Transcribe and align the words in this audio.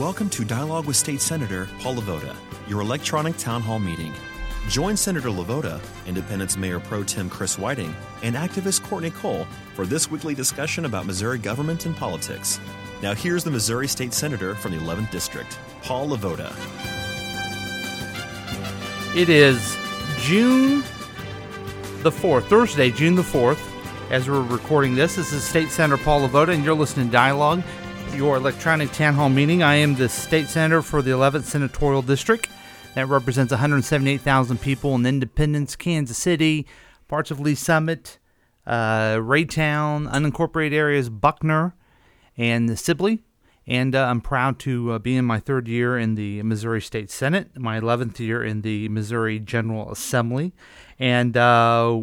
Welcome 0.00 0.30
to 0.30 0.46
Dialogue 0.46 0.86
with 0.86 0.96
State 0.96 1.20
Senator 1.20 1.68
Paul 1.80 1.96
LeVota, 1.96 2.34
your 2.66 2.80
electronic 2.80 3.36
town 3.36 3.60
hall 3.60 3.78
meeting. 3.78 4.14
Join 4.66 4.96
Senator 4.96 5.28
LeVota, 5.28 5.78
Independence 6.06 6.56
Mayor 6.56 6.80
Pro 6.80 7.04
Tem 7.04 7.28
Chris 7.28 7.58
Whiting, 7.58 7.94
and 8.22 8.34
activist 8.34 8.82
Courtney 8.82 9.10
Cole 9.10 9.46
for 9.74 9.84
this 9.84 10.10
weekly 10.10 10.34
discussion 10.34 10.86
about 10.86 11.04
Missouri 11.04 11.36
government 11.36 11.84
and 11.84 11.94
politics. 11.94 12.58
Now, 13.02 13.14
here's 13.14 13.44
the 13.44 13.50
Missouri 13.50 13.86
State 13.86 14.14
Senator 14.14 14.54
from 14.54 14.72
the 14.72 14.78
11th 14.78 15.10
District, 15.10 15.58
Paul 15.82 16.08
LeVota. 16.08 16.50
It 19.14 19.28
is 19.28 19.76
June 20.16 20.80
the 22.02 22.10
4th, 22.10 22.44
Thursday, 22.44 22.90
June 22.90 23.16
the 23.16 23.22
4th, 23.22 23.60
as 24.10 24.30
we're 24.30 24.40
recording 24.40 24.94
this. 24.94 25.16
This 25.16 25.34
is 25.34 25.44
State 25.44 25.68
Senator 25.68 26.02
Paul 26.02 26.26
LeVota, 26.26 26.54
and 26.54 26.64
you're 26.64 26.72
listening 26.72 27.08
to 27.08 27.12
Dialogue, 27.12 27.62
your 28.14 28.36
electronic 28.36 28.92
town 28.92 29.14
hall 29.14 29.28
meeting. 29.28 29.62
I 29.62 29.76
am 29.76 29.94
the 29.94 30.08
state 30.08 30.48
senator 30.48 30.82
for 30.82 31.02
the 31.02 31.10
11th 31.10 31.44
Senatorial 31.44 32.02
District. 32.02 32.48
That 32.94 33.06
represents 33.08 33.50
178,000 33.50 34.60
people 34.60 34.94
in 34.94 35.06
Independence, 35.06 35.76
Kansas 35.76 36.18
City, 36.18 36.66
parts 37.08 37.30
of 37.30 37.40
Lee 37.40 37.54
Summit, 37.54 38.18
uh, 38.66 39.16
Raytown, 39.16 40.10
unincorporated 40.10 40.72
areas, 40.72 41.08
Buckner, 41.08 41.74
and 42.36 42.78
Sibley. 42.78 43.22
And 43.66 43.94
uh, 43.94 44.06
I'm 44.06 44.20
proud 44.20 44.58
to 44.60 44.92
uh, 44.92 44.98
be 44.98 45.16
in 45.16 45.24
my 45.24 45.38
third 45.38 45.68
year 45.68 45.98
in 45.98 46.14
the 46.14 46.42
Missouri 46.42 46.80
State 46.80 47.10
Senate, 47.10 47.58
my 47.58 47.78
11th 47.78 48.18
year 48.18 48.42
in 48.42 48.62
the 48.62 48.88
Missouri 48.88 49.38
General 49.38 49.90
Assembly. 49.92 50.52
And 50.98 51.36
uh, 51.36 52.00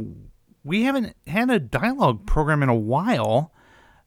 we 0.64 0.83
haven't 0.83 1.16
had 1.27 1.49
a 1.49 1.59
dialogue 1.59 2.25
program 2.25 2.64
in 2.64 2.69
a 2.69 2.75
while. 2.75 3.52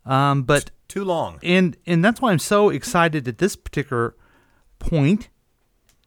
Um, 0.07 0.43
but 0.43 0.71
Too 0.91 1.05
long. 1.05 1.39
and 1.43 1.77
and 1.87 2.05
that's 2.05 2.21
why 2.21 2.33
I'm 2.33 2.39
so 2.39 2.69
excited 2.69 3.27
at 3.29 3.39
this 3.39 3.57
particular 3.57 4.15
point, 4.79 5.29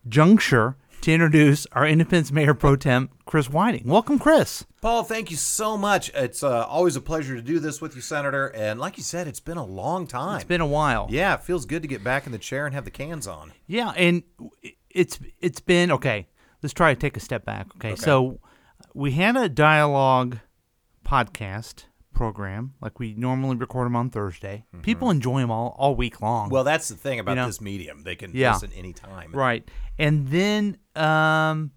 juncture, 0.08 0.76
to 1.02 1.12
introduce 1.12 1.66
our 1.72 1.88
Independence 1.88 2.32
Mayor 2.32 2.54
Pro 2.54 2.76
Tem 2.76 3.10
Chris 3.26 3.50
Whiting. 3.50 3.84
Welcome, 3.88 4.20
Chris. 4.20 4.66
Paul, 4.82 5.04
thank 5.04 5.32
you 5.32 5.38
so 5.38 5.78
much. 5.78 6.12
It's 6.14 6.44
uh, 6.44 6.66
always 6.66 6.96
a 6.98 7.02
pleasure 7.02 7.36
to 7.36 7.42
do 7.42 7.60
this 7.60 7.80
with 7.82 7.96
you, 7.96 8.02
Senator. 8.02 8.48
And 8.48 8.80
like 8.80 8.98
you 8.98 9.04
said, 9.04 9.28
it's 9.28 9.40
been 9.40 9.58
a 9.58 9.66
long 9.66 10.06
time. 10.08 10.36
It's 10.36 10.44
been 10.44 10.62
a 10.62 10.66
while. 10.68 11.08
yeah, 11.10 11.34
it 11.36 11.44
feels 11.44 11.66
good 11.66 11.82
to 11.82 11.88
get 11.88 12.04
back 12.04 12.26
in 12.26 12.32
the 12.34 12.38
chair 12.38 12.66
and 12.66 12.76
have 12.76 12.86
the 12.86 12.92
cans 12.92 13.26
on. 13.28 13.54
Yeah, 13.66 13.94
and 13.96 14.24
it's 14.90 15.20
it's 15.40 15.62
been 15.62 15.92
okay. 15.92 16.28
Let's 16.62 16.74
try 16.74 16.94
to 16.94 17.00
take 17.00 17.16
a 17.18 17.22
step 17.22 17.46
back. 17.46 17.68
Okay, 17.78 17.96
so 17.96 18.40
we 18.94 19.12
had 19.14 19.36
a 19.38 19.48
dialogue 19.50 20.40
podcast 21.06 21.86
program 22.14 22.74
like 22.82 23.00
we 23.00 23.14
normally 23.16 23.56
record 23.56 23.86
them 23.86 23.96
on 23.96 24.10
Thursday. 24.10 24.66
People 24.82 25.10
enjoy 25.10 25.42
them 25.42 25.52
all 25.52 25.76
all 25.78 25.96
week 25.96 26.22
long. 26.22 26.50
Well, 26.50 26.64
that's 26.64 26.88
the 26.88 26.96
thing 26.96 27.20
about 27.20 27.36
know? 27.36 27.46
this 27.48 27.60
medium. 27.62 28.04
They 28.04 28.16
can 28.16 28.32
Yeah. 28.34 28.54
listen 28.54 28.72
anytime. 28.74 29.32
Right. 29.32 29.70
And 29.98 30.28
then 30.30 30.78
um 30.96 31.72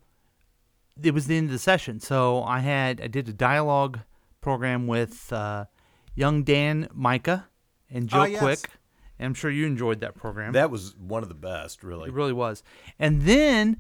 it 1.03 1.13
was 1.13 1.27
the 1.27 1.37
end 1.37 1.47
of 1.49 1.53
the 1.53 1.59
session. 1.59 2.01
So 2.01 2.43
I 2.43 2.61
had 2.61 3.01
I 3.01 3.07
did 3.07 3.29
a 3.29 3.33
dialogue 3.33 4.01
program 4.41 4.87
with 4.87 5.33
uh 5.33 5.67
young 6.15 6.43
Dan 6.45 6.89
Micah 6.95 7.49
and 7.91 8.09
Joe 8.09 8.21
Ah, 8.21 8.25
yes. 8.25 8.41
Quick. 8.41 8.71
And 9.19 9.27
I'm 9.27 9.35
sure 9.35 9.51
you 9.51 9.67
enjoyed 9.67 10.01
that 10.01 10.15
program. 10.15 10.53
That 10.53 10.71
was 10.71 10.95
one 10.97 11.23
of 11.23 11.29
the 11.31 11.35
best, 11.35 11.83
really. 11.83 12.09
it 12.09 12.15
really 12.15 12.35
was. 12.35 12.63
And 12.99 13.23
then 13.23 13.79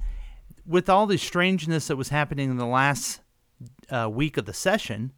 with 0.64 0.88
all 0.88 1.06
the 1.06 1.18
strangeness 1.18 1.88
that 1.88 1.96
was 1.96 2.08
happening 2.08 2.50
in 2.50 2.56
the 2.56 2.66
last 2.66 3.20
uh, 3.90 4.08
week 4.10 4.36
of 4.38 4.46
the 4.46 4.54
session, 4.54 5.12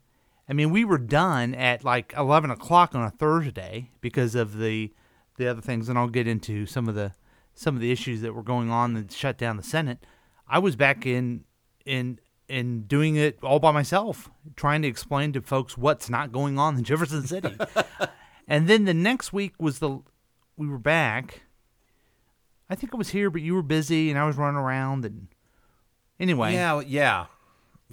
I 0.48 0.54
mean, 0.54 0.70
we 0.70 0.84
were 0.84 0.98
done 0.98 1.54
at 1.54 1.84
like 1.84 2.14
11 2.16 2.50
o'clock 2.50 2.94
on 2.94 3.02
a 3.02 3.10
Thursday 3.10 3.90
because 4.00 4.34
of 4.34 4.58
the 4.58 4.92
the 5.36 5.46
other 5.48 5.60
things, 5.60 5.88
and 5.88 5.96
I'll 5.98 6.08
get 6.08 6.26
into 6.26 6.66
some 6.66 6.88
of 6.88 6.94
the 6.94 7.12
some 7.54 7.74
of 7.74 7.80
the 7.80 7.92
issues 7.92 8.20
that 8.22 8.34
were 8.34 8.42
going 8.42 8.70
on 8.70 8.94
that 8.94 9.12
shut 9.12 9.36
down 9.38 9.56
the 9.56 9.62
Senate. 9.62 10.04
I 10.48 10.58
was 10.58 10.74
back 10.76 11.06
in 11.06 11.44
in 11.84 12.18
in 12.48 12.82
doing 12.82 13.16
it 13.16 13.38
all 13.42 13.58
by 13.58 13.70
myself, 13.72 14.30
trying 14.56 14.82
to 14.82 14.88
explain 14.88 15.32
to 15.34 15.42
folks 15.42 15.76
what's 15.76 16.08
not 16.08 16.32
going 16.32 16.58
on 16.58 16.76
in 16.78 16.84
Jefferson 16.84 17.26
City. 17.26 17.54
and 18.48 18.66
then 18.68 18.84
the 18.84 18.94
next 18.94 19.32
week 19.32 19.54
was 19.58 19.78
the 19.80 20.00
we 20.56 20.66
were 20.66 20.78
back. 20.78 21.42
I 22.70 22.74
think 22.74 22.94
I 22.94 22.98
was 22.98 23.10
here, 23.10 23.30
but 23.30 23.40
you 23.42 23.54
were 23.54 23.62
busy, 23.62 24.10
and 24.10 24.18
I 24.18 24.26
was 24.26 24.36
running 24.36 24.60
around. 24.60 25.04
And 25.04 25.28
anyway, 26.18 26.52
Yeah, 26.54 26.80
yeah, 26.80 27.26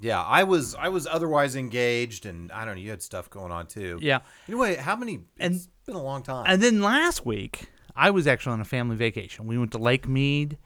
yeah. 0.00 0.22
I 0.22 0.44
was 0.44 0.74
I 0.74 0.88
was 0.88 1.06
otherwise 1.06 1.56
engaged, 1.56 2.26
and 2.26 2.50
I 2.52 2.64
don't 2.64 2.74
know. 2.76 2.80
You 2.80 2.90
had 2.90 3.02
stuff 3.02 3.28
going 3.30 3.52
on 3.52 3.66
too. 3.66 3.98
yeah. 4.02 4.20
Anyway, 4.48 4.76
how 4.76 4.96
many? 4.96 5.20
And- 5.38 5.54
It's 5.54 5.68
been 5.86 5.96
a 5.96 6.02
long 6.02 6.22
time. 6.22 6.44
And 6.48 6.62
then 6.62 6.80
last 6.82 7.24
week, 7.24 7.70
I 7.94 8.10
was 8.10 8.26
actually 8.26 8.54
on 8.54 8.60
a 8.60 8.64
family 8.64 8.96
vacation. 8.96 9.46
We 9.46 9.56
went 9.58 9.72
to 9.72 9.78
Lake 9.78 10.06
Mead 10.08 10.58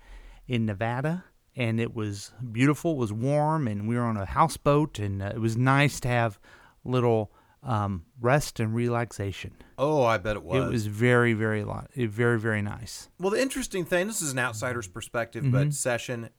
in 0.49 0.67
Nevada, 0.67 1.25
and 1.55 1.79
it 1.81 1.95
was 1.95 2.33
beautiful. 2.53 2.93
It 2.93 2.99
was 2.99 3.13
warm, 3.13 3.69
and 3.69 3.87
we 3.89 3.97
were 3.97 4.03
on 4.05 4.17
a 4.17 4.25
houseboat, 4.25 4.99
and 4.99 5.23
uh, 5.23 5.33
it 5.35 5.39
was 5.41 5.57
nice 5.57 6.01
to 6.01 6.09
have 6.09 6.39
little 6.85 7.31
um, 7.63 8.07
rest 8.21 8.59
and 8.59 8.75
relaxation. 8.75 9.53
oh, 9.77 10.03
I 10.03 10.17
bet 10.17 10.37
it 10.37 10.43
was. 10.43 10.65
It 10.65 10.71
was 10.73 10.87
very, 10.87 11.35
very, 11.35 11.63
lo- 11.63 11.85
very, 11.95 12.39
very 12.41 12.63
nice. 12.63 13.11
Well, 13.19 13.31
the 13.31 13.41
interesting 13.43 13.85
thing, 13.85 14.07
this 14.07 14.23
is 14.23 14.33
an 14.33 14.39
outsider's 14.39 14.89
perspective, 14.89 15.45
Mm-hmm. 15.45 15.53
but 15.53 15.75
session 15.75 16.31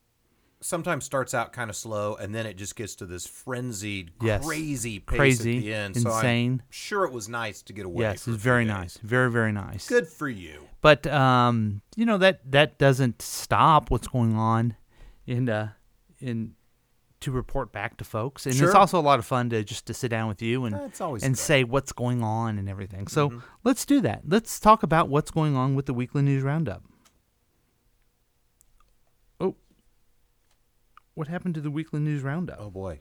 sometimes 0.62 1.04
starts 1.04 1.34
out 1.34 1.52
kind 1.52 1.68
of 1.68 1.76
slow 1.76 2.14
and 2.14 2.34
then 2.34 2.46
it 2.46 2.56
just 2.56 2.76
gets 2.76 2.94
to 2.96 3.06
this 3.06 3.26
frenzied, 3.26 4.12
Yes. 4.22 4.44
crazy 4.46 4.98
pace 5.00 5.16
Crazy, 5.18 5.56
at 5.58 5.62
the 5.62 5.74
end. 5.74 5.96
So 5.96 6.10
I'm 6.10 6.16
insane. 6.16 6.62
sure 6.70 7.04
it 7.04 7.12
was 7.12 7.28
nice 7.28 7.62
to 7.62 7.72
get 7.72 7.84
away. 7.84 8.02
yes, 8.04 8.24
for 8.24 8.30
it 8.30 8.32
was 8.34 8.42
very 8.42 8.64
days. 8.64 8.72
nice, 8.74 8.96
very, 8.98 9.30
very 9.30 9.52
nice. 9.52 9.88
Good 9.88 10.06
for 10.08 10.28
you. 10.28 10.68
but 10.80 11.06
um, 11.06 11.82
you 11.96 12.06
know 12.06 12.18
that 12.18 12.40
that 12.50 12.78
doesn't 12.78 13.20
stop 13.22 13.90
what's 13.90 14.08
going 14.08 14.34
on 14.36 14.76
in 15.26 15.48
uh 15.48 15.68
in 16.20 16.54
to 17.20 17.30
report 17.30 17.70
back 17.72 17.96
to 17.98 18.04
folks 18.04 18.46
and 18.46 18.54
it's 18.60 18.74
also 18.74 18.98
a 18.98 19.00
lot 19.00 19.20
of 19.20 19.24
fun 19.24 19.48
to 19.48 19.62
just 19.62 19.86
to 19.86 19.94
sit 19.94 20.08
down 20.08 20.26
with 20.26 20.42
you 20.42 20.64
and 20.64 20.74
always 21.00 21.22
and. 21.22 21.34
Mm-hmm. 21.34 21.40
say 21.40 21.62
what's 21.62 21.92
going 21.92 22.20
on 22.24 22.58
and 22.58 22.68
everything 22.68 23.06
so 23.06 23.40
let's 23.62 23.84
do 23.86 24.00
that 24.00 24.22
let's 24.26 24.58
talk 24.58 24.82
about 24.82 25.08
what's 25.08 25.30
going 25.30 25.54
on 25.54 25.76
with 25.76 25.86
the 25.86 25.94
weekly 25.94 26.22
news 26.22 26.42
roundup 26.42 26.82
oh 29.40 29.54
what 31.14 31.28
happened 31.28 31.54
to 31.54 31.60
the 31.60 31.70
weekly 31.70 32.00
news 32.00 32.22
roundup 32.22 32.58
Oh 32.60 32.70
boy. 32.70 33.00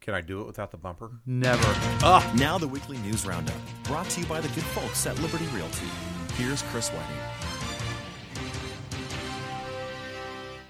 Can 0.00 0.14
I 0.14 0.20
do 0.20 0.40
it 0.40 0.46
without 0.46 0.70
the 0.70 0.76
bumper? 0.76 1.10
never 1.26 1.62
Ah, 2.02 2.32
now 2.38 2.58
the 2.58 2.68
weekly 2.68 2.98
news 2.98 3.26
roundup, 3.26 3.56
brought 3.84 4.08
to 4.10 4.20
you 4.20 4.26
by 4.26 4.40
the 4.40 4.48
good 4.48 4.64
folks 4.64 5.06
at 5.06 5.18
Liberty 5.20 5.46
Realty. 5.46 5.86
Here's 6.34 6.62
Chris 6.62 6.90
Whiting. 6.90 7.16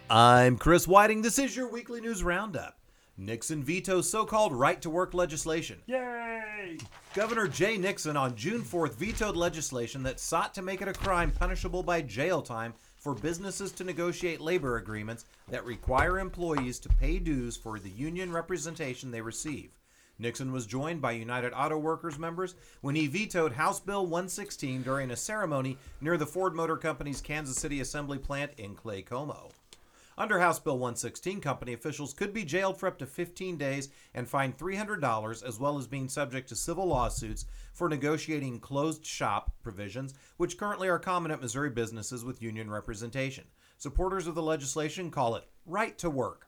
I'm 0.09 0.57
Chris 0.57 0.87
Whiting. 0.87 1.23
This 1.23 1.39
is 1.39 1.57
your 1.57 1.69
weekly 1.69 2.01
news 2.01 2.23
roundup. 2.23 2.79
Nixon 3.19 3.65
vetoes 3.65 4.09
so-called 4.09 4.53
right 4.53 4.81
to 4.83 4.91
work 4.91 5.15
legislation. 5.15 5.79
yay 5.87 6.79
Governor 7.15 7.49
Jay 7.49 7.79
Nixon 7.79 8.17
on 8.17 8.37
June 8.37 8.63
4th 8.63 8.95
vetoed 8.95 9.37
legislation 9.37 10.03
that 10.03 10.21
sought 10.21 10.55
to 10.55 10.63
make 10.63 10.83
it 10.83 10.89
a 10.89 10.93
crime 10.93 11.31
punishable 11.31 11.83
by 11.83 12.03
jail 12.03 12.43
time 12.43 12.75
for 13.07 13.15
businesses 13.15 13.71
to 13.71 13.85
negotiate 13.85 14.41
labor 14.41 14.79
agreements 14.79 15.27
that 15.49 15.65
require 15.65 16.19
employees 16.19 16.81
to 16.81 16.89
pay 16.89 17.21
dues 17.21 17.57
for 17.57 17.79
the 17.79 17.91
union 17.91 18.33
representation 18.33 19.13
they 19.13 19.21
receive. 19.21 19.71
Nixon 20.19 20.51
was 20.51 20.67
joined 20.67 21.01
by 21.01 21.13
United 21.13 21.53
Auto 21.53 21.79
Workers 21.79 22.19
members 22.19 22.57
when 22.81 22.97
he 22.97 23.07
vetoed 23.07 23.53
House 23.53 23.79
Bill 23.79 24.03
116 24.03 24.83
during 24.83 25.13
a 25.13 25.17
ceremony 25.17 25.79
near 26.01 26.19
the 26.19 26.27
Ford 26.27 26.57
Motor 26.57 26.77
Company's 26.77 27.21
Kansas 27.21 27.55
City 27.57 27.81
assembly 27.81 28.19
plant 28.19 28.51
in 28.59 28.75
Claycomo. 28.75 29.53
Under 30.19 30.41
House 30.41 30.59
Bill 30.59 30.79
116, 30.79 31.43
company 31.43 31.75
officials 31.75 32.15
could 32.15 32.33
be 32.33 32.45
jailed 32.45 32.81
for 32.81 32.87
up 32.87 32.99
to 32.99 33.07
15 33.07 33.59
days 33.59 33.91
and 34.15 34.27
fined 34.27 34.57
$300, 34.57 35.47
as 35.47 35.59
well 35.61 35.77
as 35.77 35.87
being 35.87 36.09
subject 36.09 36.49
to 36.49 36.57
civil 36.57 36.87
lawsuits 36.87 37.45
for 37.75 37.89
negotiating 37.89 38.61
closed 38.61 39.05
shop 39.05 39.53
provisions, 39.63 40.15
which 40.39 40.57
currently 40.57 40.89
are 40.89 40.99
common 40.99 41.31
at 41.31 41.43
Missouri 41.43 41.69
businesses 41.69 42.25
with 42.25 42.41
union 42.41 42.71
representation. 42.71 43.45
Supporters 43.77 44.27
of 44.27 44.35
the 44.35 44.43
legislation 44.43 45.11
call 45.11 45.35
it 45.35 45.45
right 45.67 45.99
to 45.99 46.09
work. 46.09 46.47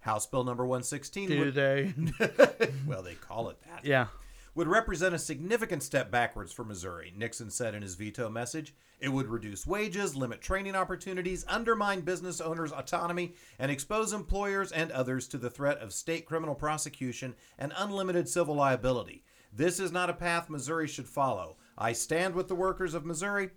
House 0.00 0.26
Bill 0.26 0.42
number 0.42 0.66
116 0.66 1.28
do 1.28 1.38
would, 1.38 1.54
they 1.54 1.94
well, 2.86 3.02
they 3.02 3.14
call 3.14 3.48
it 3.48 3.56
that 3.62 3.84
yeah 3.84 4.08
would 4.54 4.68
represent 4.68 5.14
a 5.14 5.18
significant 5.18 5.82
step 5.82 6.10
backwards 6.10 6.52
for 6.52 6.64
Missouri, 6.64 7.12
Nixon 7.16 7.50
said 7.50 7.74
in 7.74 7.82
his 7.82 7.94
veto 7.96 8.28
message. 8.28 8.74
It 9.00 9.08
would 9.08 9.28
reduce 9.28 9.66
wages, 9.66 10.14
limit 10.14 10.40
training 10.40 10.76
opportunities, 10.76 11.44
undermine 11.48 12.02
business 12.02 12.40
owners' 12.40 12.72
autonomy, 12.72 13.34
and 13.58 13.70
expose 13.70 14.12
employers 14.12 14.70
and 14.72 14.90
others 14.92 15.26
to 15.28 15.38
the 15.38 15.50
threat 15.50 15.78
of 15.78 15.92
state 15.92 16.24
criminal 16.24 16.54
prosecution 16.54 17.34
and 17.58 17.72
unlimited 17.76 18.28
civil 18.28 18.54
liability. 18.54 19.24
This 19.52 19.78
is 19.80 19.92
not 19.92 20.10
a 20.10 20.14
path 20.14 20.48
Missouri 20.48 20.88
should 20.88 21.08
follow. 21.08 21.56
I 21.76 21.92
stand 21.92 22.34
with 22.34 22.48
the 22.48 22.54
workers 22.54 22.94
of 22.94 23.04
Missouri 23.04 23.50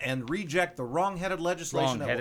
and 0.00 0.28
reject 0.28 0.76
the 0.76 0.84
wrong-headed 0.84 1.40
legislation 1.40 1.98
that 2.00 2.06
will- 2.08 2.14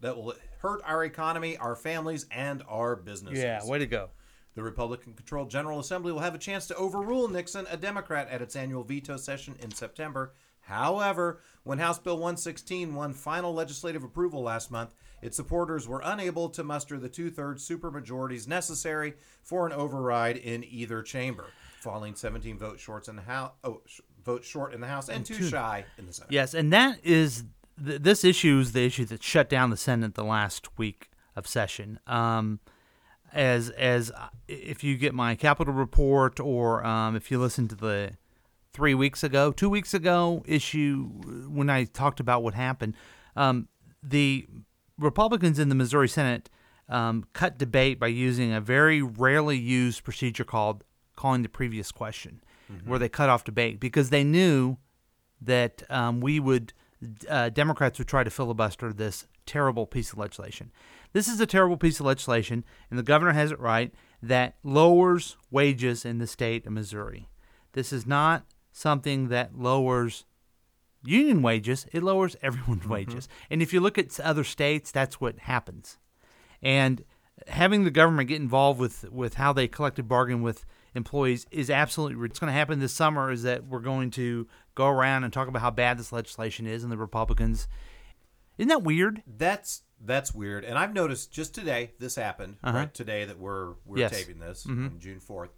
that 0.00 0.16
will 0.16 0.34
hurt 0.58 0.80
our 0.84 1.04
economy, 1.04 1.56
our 1.56 1.76
families, 1.76 2.26
and 2.32 2.62
our 2.68 2.96
businesses. 2.96 3.38
yeah 3.42 3.64
way 3.64 3.78
to 3.78 3.86
go 3.86 4.10
The 4.54 4.62
Republican 4.62 5.14
controlled 5.14 5.50
General 5.50 5.80
Assembly 5.80 6.12
will 6.12 6.20
have 6.20 6.34
a 6.34 6.38
chance 6.38 6.66
to 6.66 6.76
overrule 6.76 7.28
Nixon, 7.28 7.66
a 7.70 7.76
Democrat, 7.76 8.28
at 8.28 8.42
its 8.42 8.54
annual 8.54 8.84
veto 8.84 9.16
session 9.16 9.56
in 9.60 9.70
September 9.70 10.34
However, 10.62 11.40
when 11.64 11.78
House 11.78 11.98
Bill 11.98 12.16
116 12.16 12.94
won 12.94 13.12
final 13.12 13.52
legislative 13.52 14.04
approval 14.04 14.42
last 14.42 14.70
month, 14.70 14.94
its 15.20 15.36
supporters 15.36 15.86
were 15.86 16.00
unable 16.04 16.48
to 16.50 16.64
muster 16.64 16.98
the 16.98 17.08
two 17.08 17.30
thirds 17.30 17.68
supermajorities 17.68 18.48
necessary 18.48 19.14
for 19.42 19.66
an 19.66 19.72
override 19.72 20.36
in 20.36 20.64
either 20.64 21.02
chamber, 21.02 21.46
falling 21.80 22.14
17 22.14 22.58
votes 22.58 22.82
short 22.82 23.08
in 23.08 23.16
the 23.16 23.22
House. 23.22 23.52
Oh, 23.62 23.82
sh- 23.86 24.00
votes 24.24 24.46
short 24.46 24.72
in 24.72 24.80
the 24.80 24.86
House 24.86 25.08
and, 25.08 25.26
too 25.26 25.48
shy 25.48 25.84
in 25.98 26.06
the 26.06 26.12
Senate. 26.12 26.32
Yes, 26.32 26.54
and 26.54 26.72
that 26.72 26.98
is 27.02 27.44
th- 27.84 28.00
this 28.02 28.24
issue 28.24 28.58
is 28.60 28.72
the 28.72 28.84
issue 28.84 29.04
that 29.06 29.22
shut 29.22 29.48
down 29.48 29.70
the 29.70 29.76
Senate 29.76 30.14
the 30.14 30.24
last 30.24 30.78
week 30.78 31.10
of 31.34 31.46
session. 31.46 31.98
Um, 32.06 32.60
as 33.32 33.70
as 33.70 34.10
uh, 34.10 34.28
if 34.48 34.84
you 34.84 34.96
get 34.96 35.14
my 35.14 35.34
capital 35.34 35.74
report, 35.74 36.38
or 36.40 36.84
um, 36.84 37.16
if 37.16 37.30
you 37.30 37.38
listen 37.38 37.68
to 37.68 37.74
the 37.74 38.12
three 38.72 38.94
weeks 38.94 39.22
ago, 39.22 39.52
two 39.52 39.68
weeks 39.68 39.92
ago 39.94 40.42
issue 40.46 41.04
when 41.48 41.68
I 41.68 41.84
talked 41.84 42.20
about 42.20 42.42
what 42.42 42.54
happened, 42.54 42.94
um, 43.36 43.68
the 44.02 44.46
Republicans 44.98 45.58
in 45.58 45.68
the 45.68 45.74
Missouri 45.74 46.08
Senate 46.08 46.48
um, 46.88 47.24
cut 47.32 47.58
debate 47.58 47.98
by 47.98 48.06
using 48.08 48.52
a 48.52 48.60
very 48.60 49.02
rarely 49.02 49.58
used 49.58 50.04
procedure 50.04 50.44
called 50.44 50.84
calling 51.16 51.42
the 51.42 51.48
previous 51.48 51.92
question, 51.92 52.42
where 52.86 52.98
they 52.98 53.08
cut 53.08 53.28
off 53.28 53.44
debate 53.44 53.78
because 53.78 54.10
they 54.10 54.24
knew 54.24 54.76
that 55.40 55.82
um, 55.90 56.20
we 56.20 56.40
would, 56.40 56.72
uh, 57.28 57.48
Democrats 57.50 57.98
would 57.98 58.08
try 58.08 58.24
to 58.24 58.30
filibuster 58.30 58.92
this 58.92 59.26
terrible 59.44 59.86
piece 59.86 60.12
of 60.12 60.18
legislation. 60.18 60.70
This 61.12 61.28
is 61.28 61.40
a 61.40 61.46
terrible 61.46 61.76
piece 61.76 62.00
of 62.00 62.06
legislation, 62.06 62.64
and 62.90 62.98
the 62.98 63.02
governor 63.02 63.32
has 63.32 63.52
it 63.52 63.60
right 63.60 63.92
that 64.22 64.54
lowers 64.62 65.36
wages 65.50 66.04
in 66.04 66.18
the 66.18 66.26
state 66.26 66.66
of 66.66 66.72
Missouri. 66.72 67.28
This 67.72 67.92
is 67.92 68.06
not 68.06 68.44
something 68.72 69.28
that 69.28 69.58
lowers 69.58 70.24
union 71.04 71.42
wages, 71.42 71.86
it 71.92 72.02
lowers 72.02 72.36
everyone's 72.42 72.82
mm-hmm. 72.82 72.92
wages. 72.92 73.28
And 73.50 73.60
if 73.62 73.72
you 73.72 73.80
look 73.80 73.98
at 73.98 74.18
other 74.20 74.44
states, 74.44 74.90
that's 74.90 75.20
what 75.20 75.40
happens. 75.40 75.98
And 76.62 77.04
having 77.48 77.84
the 77.84 77.90
government 77.90 78.28
get 78.28 78.40
involved 78.40 78.78
with, 78.78 79.10
with 79.10 79.34
how 79.34 79.52
they 79.52 79.68
collective 79.68 80.08
bargain 80.08 80.42
with 80.42 80.64
employees 80.94 81.46
is 81.50 81.70
absolutely 81.70 82.16
what's 82.16 82.38
going 82.38 82.52
to 82.52 82.58
happen 82.58 82.78
this 82.78 82.92
summer 82.92 83.32
is 83.32 83.42
that 83.42 83.66
we're 83.66 83.80
going 83.80 84.10
to 84.12 84.46
go 84.74 84.86
around 84.86 85.24
and 85.24 85.32
talk 85.32 85.48
about 85.48 85.62
how 85.62 85.70
bad 85.70 85.98
this 85.98 86.12
legislation 86.12 86.66
is 86.66 86.82
and 86.82 86.92
the 86.92 86.98
Republicans. 86.98 87.66
Isn't 88.58 88.68
that 88.68 88.82
weird? 88.82 89.22
That's 89.26 89.82
that's 90.04 90.34
weird, 90.34 90.64
and 90.64 90.78
I've 90.78 90.92
noticed 90.94 91.32
just 91.32 91.54
today 91.54 91.92
this 91.98 92.14
happened. 92.16 92.56
Right 92.62 92.92
today 92.92 93.24
that 93.24 93.38
we're 93.38 93.74
we're 93.84 93.98
Yes. 93.98 94.10
taping 94.12 94.38
this 94.40 94.66
on 94.66 94.98
June 94.98 95.20
fourth, 95.20 95.50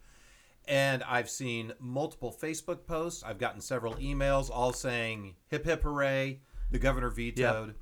and 0.67 1.03
I've 1.05 1.31
seen 1.31 1.73
multiple 1.79 2.33
Facebook 2.33 2.87
posts. 2.87 3.23
I've 3.23 3.39
gotten 3.39 3.61
several 3.61 3.95
emails 3.97 4.51
all 4.51 4.73
saying 4.73 5.35
"hip 5.49 5.65
hip 5.65 5.83
hooray," 5.83 6.41
the 6.71 6.79
governor 6.79 7.11
vetoed, 7.11 7.75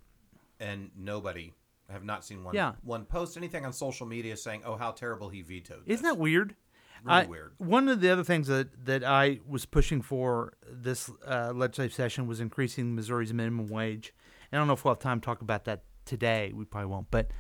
and 0.61 0.91
nobody. 0.97 1.55
I 1.89 1.93
have 1.95 2.05
not 2.05 2.25
seen 2.25 2.43
one 2.45 2.55
Yeah. 2.55 2.75
one 2.83 3.05
post 3.05 3.37
anything 3.37 3.67
on 3.67 3.73
social 3.73 4.07
media 4.07 4.37
saying, 4.37 4.63
"Oh, 4.65 4.77
how 4.77 4.93
terrible 4.93 5.29
he 5.29 5.43
vetoed." 5.43 5.83
Isn't 5.87 6.03
this." 6.05 6.13
that 6.13 6.19
weird? 6.19 6.57
Really 7.05 7.19
I- 7.19 7.27
weird. 7.27 7.53
One 7.59 7.89
of 7.89 8.01
the 8.01 8.09
other 8.11 8.23
things 8.23 8.47
that, 8.47 8.85
that 8.87 9.03
I 9.03 9.41
was 9.45 9.67
pushing 9.67 10.03
for 10.03 10.53
this 10.71 11.11
uh, 11.27 11.53
legislative 11.53 11.93
session 11.93 12.29
was 12.29 12.39
increasing 12.41 12.95
Missouri's 12.95 13.33
minimum 13.35 13.67
wage. 13.67 14.15
And 14.53 14.59
I 14.59 14.61
don't 14.61 14.69
know 14.69 14.75
if 14.75 14.85
we'll 14.85 14.95
have 14.95 15.01
time 15.01 15.21
to 15.21 15.25
talk 15.25 15.41
about 15.43 15.65
that 15.65 15.83
today. 16.05 16.53
We 16.55 16.65
probably 16.65 16.91
won't. 16.91 17.11
But 17.11 17.31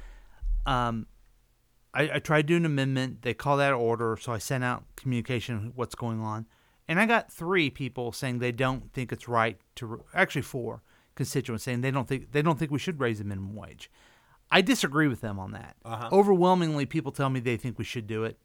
um, 0.67 1.06
I, 1.94 2.11
I 2.14 2.19
tried 2.19 2.47
doing 2.47 2.62
an 2.62 2.67
amendment. 2.67 3.23
They 3.23 3.35
call 3.35 3.56
that 3.59 3.73
order, 3.73 4.17
so 4.20 4.32
I 4.32 4.38
sent 4.38 4.64
out 4.64 4.85
communication 4.97 5.73
what's 5.75 5.94
going 5.94 6.20
on. 6.20 6.47
And 6.88 6.99
I 6.99 7.06
got 7.06 7.32
three 7.32 7.70
people 7.70 8.12
saying 8.12 8.38
they 8.38 8.53
don't 8.53 8.93
think 8.93 9.12
it's 9.12 9.29
right 9.29 9.59
to 9.76 10.05
actually 10.14 10.43
four 10.43 10.82
constituents 11.14 11.64
saying 11.64 11.82
they 11.82 11.91
don't 11.91 12.09
think 12.09 12.32
they 12.32 12.43
don't 12.43 12.59
think 12.59 12.70
we 12.70 12.79
should 12.79 13.00
raise 13.00 13.19
the 13.19 13.25
minimum 13.25 13.55
wage. 13.55 13.91
I 14.50 14.61
disagree 14.61 15.08
with 15.08 15.20
them 15.20 15.38
on 15.38 15.53
that. 15.53 15.76
Overwhelmingly, 16.12 16.87
people 16.87 17.12
tell 17.12 17.31
me 17.31 17.41
they 17.41 17.56
think 17.56 17.79
we 17.79 17.85
should 17.85 18.06
do 18.06 18.25
it, 18.25 18.38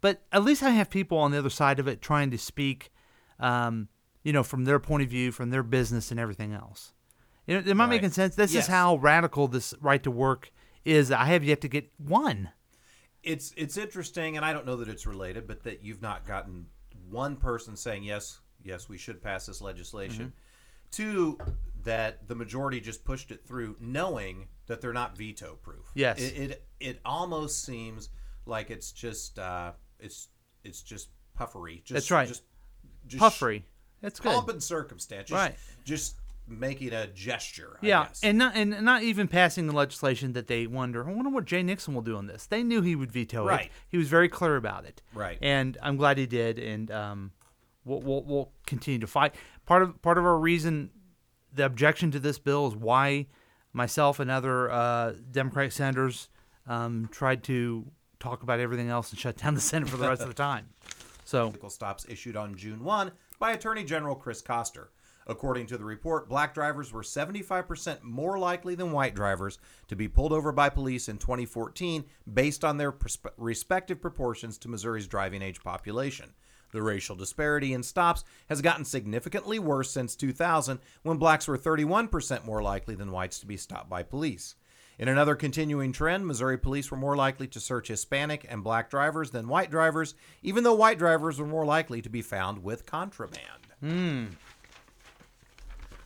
but 0.00 0.22
at 0.32 0.44
least 0.44 0.62
I 0.62 0.70
have 0.70 0.90
people 0.90 1.18
on 1.18 1.30
the 1.30 1.38
other 1.38 1.50
side 1.50 1.78
of 1.78 1.88
it 1.88 2.02
trying 2.02 2.30
to 2.32 2.38
speak, 2.38 2.92
um, 3.40 3.88
you 4.22 4.32
know, 4.32 4.42
from 4.42 4.64
their 4.64 4.78
point 4.78 5.02
of 5.02 5.08
view, 5.08 5.32
from 5.32 5.50
their 5.50 5.62
business, 5.62 6.10
and 6.10 6.20
everything 6.20 6.52
else. 6.52 6.92
You 7.46 7.60
know, 7.60 7.70
am 7.70 7.80
I 7.80 7.84
Right. 7.84 7.90
making 7.90 8.10
sense? 8.10 8.34
This 8.34 8.52
Yes. 8.54 8.64
is 8.64 8.68
how 8.68 8.96
radical 8.96 9.48
this 9.48 9.74
right 9.80 10.02
to 10.02 10.10
work 10.10 10.50
is. 10.84 11.10
I 11.10 11.24
have 11.26 11.44
yet 11.44 11.60
to 11.62 11.68
get 11.68 11.90
one. 11.98 12.50
it's 13.22 13.52
it's 13.56 13.78
interesting, 13.78 14.36
and 14.36 14.44
I 14.44 14.52
don't 14.52 14.66
know 14.66 14.76
that 14.76 14.88
it's 14.88 15.06
related, 15.06 15.46
but 15.46 15.62
that 15.62 15.82
you've 15.82 16.02
not 16.02 16.26
gotten 16.26 16.66
one 17.08 17.36
person 17.36 17.74
saying 17.74 18.04
yes, 18.04 18.40
yes, 18.62 18.86
we 18.86 18.98
should 18.98 19.22
pass 19.22 19.46
this 19.46 19.62
legislation. 19.62 20.26
Mm-hmm. 20.26 20.90
Two, 20.90 21.38
that 21.84 22.28
the 22.28 22.34
majority 22.34 22.80
just 22.80 23.02
pushed 23.02 23.30
it 23.30 23.42
through, 23.46 23.76
knowing 23.80 24.48
that 24.66 24.82
they're 24.82 24.92
not 24.92 25.16
veto 25.16 25.54
proof. 25.62 25.90
Yes. 25.94 26.20
it 26.20 26.36
it, 26.50 26.66
it 26.80 27.00
almost 27.04 27.62
seems 27.64 28.10
like 28.44 28.70
it's 28.70 28.92
just 28.92 29.38
uh, 29.38 29.72
it's 29.98 30.28
it's 30.62 30.82
just 30.82 31.08
puffery. 31.34 31.76
Just, 31.78 31.94
That's 31.94 32.10
right. 32.10 32.28
Just, 32.28 32.42
just 33.06 33.20
Puffery. 33.20 33.64
That's 34.02 34.20
good. 34.20 34.32
pomp 34.32 34.50
and 34.50 34.62
circumstance. 34.62 35.30
Just, 35.30 35.32
Right. 35.32 35.56
Just 35.84 36.16
making 36.46 36.92
a 36.92 37.06
gesture. 37.06 37.78
I 37.82 37.86
Yeah, 37.86 38.04
guess. 38.06 38.20
and 38.22 38.38
not 38.38 38.54
and 38.56 38.82
not 38.82 39.02
even 39.02 39.28
passing 39.28 39.66
the 39.66 39.74
legislation 39.74 40.32
that 40.34 40.46
they 40.46 40.66
wonder. 40.66 41.08
I 41.08 41.12
wonder 41.12 41.30
what 41.30 41.44
Jay 41.44 41.62
Nixon 41.62 41.94
will 41.94 42.02
do 42.02 42.16
on 42.16 42.26
this. 42.26 42.46
They 42.46 42.62
knew 42.62 42.82
he 42.82 42.94
would 42.96 43.10
veto 43.12 43.44
it. 43.46 43.50
Right. 43.50 43.72
He 43.88 43.96
was 43.96 44.08
very 44.08 44.28
clear 44.28 44.56
about 44.56 44.84
it. 44.84 45.02
Right. 45.14 45.38
And 45.40 45.78
I'm 45.82 45.96
glad 45.96 46.18
he 46.18 46.26
did. 46.26 46.58
And 46.58 46.90
um, 46.90 47.32
we'll, 47.84 48.00
we'll 48.00 48.22
we'll 48.24 48.52
continue 48.66 49.00
to 49.00 49.06
fight. 49.06 49.34
Part 49.66 49.82
of 49.82 50.00
part 50.02 50.18
of 50.18 50.24
our 50.24 50.38
reason, 50.38 50.90
the 51.52 51.64
objection 51.64 52.10
to 52.10 52.18
this 52.20 52.38
bill 52.38 52.66
is 52.68 52.76
why 52.76 53.26
myself 53.72 54.20
and 54.20 54.30
other 54.30 54.70
uh, 54.70 55.12
Democratic 55.30 55.72
senators 55.72 56.28
um, 56.66 57.08
tried 57.10 57.42
to 57.44 57.86
talk 58.20 58.42
about 58.42 58.60
everything 58.60 58.88
else 58.88 59.10
and 59.10 59.18
shut 59.18 59.36
down 59.42 59.54
the 59.54 59.60
Senate 59.60 59.88
for 59.88 59.96
the 59.96 60.08
rest 60.08 60.22
of 60.22 60.28
the 60.28 60.34
time. 60.34 60.68
So 61.24 61.54
stops 61.68 62.04
issued 62.08 62.36
on 62.36 62.54
June 62.54 62.84
1 62.84 63.10
by 63.38 63.52
Attorney 63.52 63.82
General 63.82 64.14
Chris 64.14 64.42
Koster. 64.42 64.90
According 65.26 65.66
to 65.68 65.78
the 65.78 65.84
report, 65.84 66.28
black 66.28 66.52
drivers 66.52 66.92
were 66.92 67.02
75% 67.02 68.02
more 68.02 68.38
likely 68.38 68.74
than 68.74 68.92
white 68.92 69.14
drivers 69.14 69.58
to 69.88 69.96
be 69.96 70.08
pulled 70.08 70.32
over 70.32 70.52
by 70.52 70.68
police 70.68 71.08
in 71.08 71.18
2014 71.18 72.04
based 72.32 72.64
on 72.64 72.76
their 72.76 72.94
respective 73.36 74.00
proportions 74.00 74.58
to 74.58 74.68
Missouri's 74.68 75.08
driving 75.08 75.42
age 75.42 75.62
population. 75.62 76.34
The 76.72 76.82
racial 76.82 77.14
disparity 77.14 77.72
in 77.72 77.84
stops 77.84 78.24
has 78.48 78.60
gotten 78.60 78.84
significantly 78.84 79.60
worse 79.60 79.90
since 79.90 80.16
2000 80.16 80.80
when 81.04 81.18
blacks 81.18 81.46
were 81.46 81.56
31% 81.56 82.44
more 82.44 82.62
likely 82.62 82.96
than 82.96 83.12
whites 83.12 83.38
to 83.40 83.46
be 83.46 83.56
stopped 83.56 83.88
by 83.88 84.02
police. 84.02 84.56
In 84.98 85.08
another 85.08 85.34
continuing 85.34 85.92
trend, 85.92 86.26
Missouri 86.26 86.58
police 86.58 86.90
were 86.90 86.96
more 86.96 87.16
likely 87.16 87.46
to 87.48 87.60
search 87.60 87.88
Hispanic 87.88 88.46
and 88.48 88.62
black 88.62 88.90
drivers 88.90 89.30
than 89.30 89.48
white 89.48 89.70
drivers, 89.70 90.14
even 90.42 90.64
though 90.64 90.74
white 90.74 90.98
drivers 90.98 91.38
were 91.38 91.46
more 91.46 91.64
likely 91.64 92.02
to 92.02 92.08
be 92.08 92.22
found 92.22 92.62
with 92.62 92.86
contraband. 92.86 93.68
Hmm. 93.80 94.24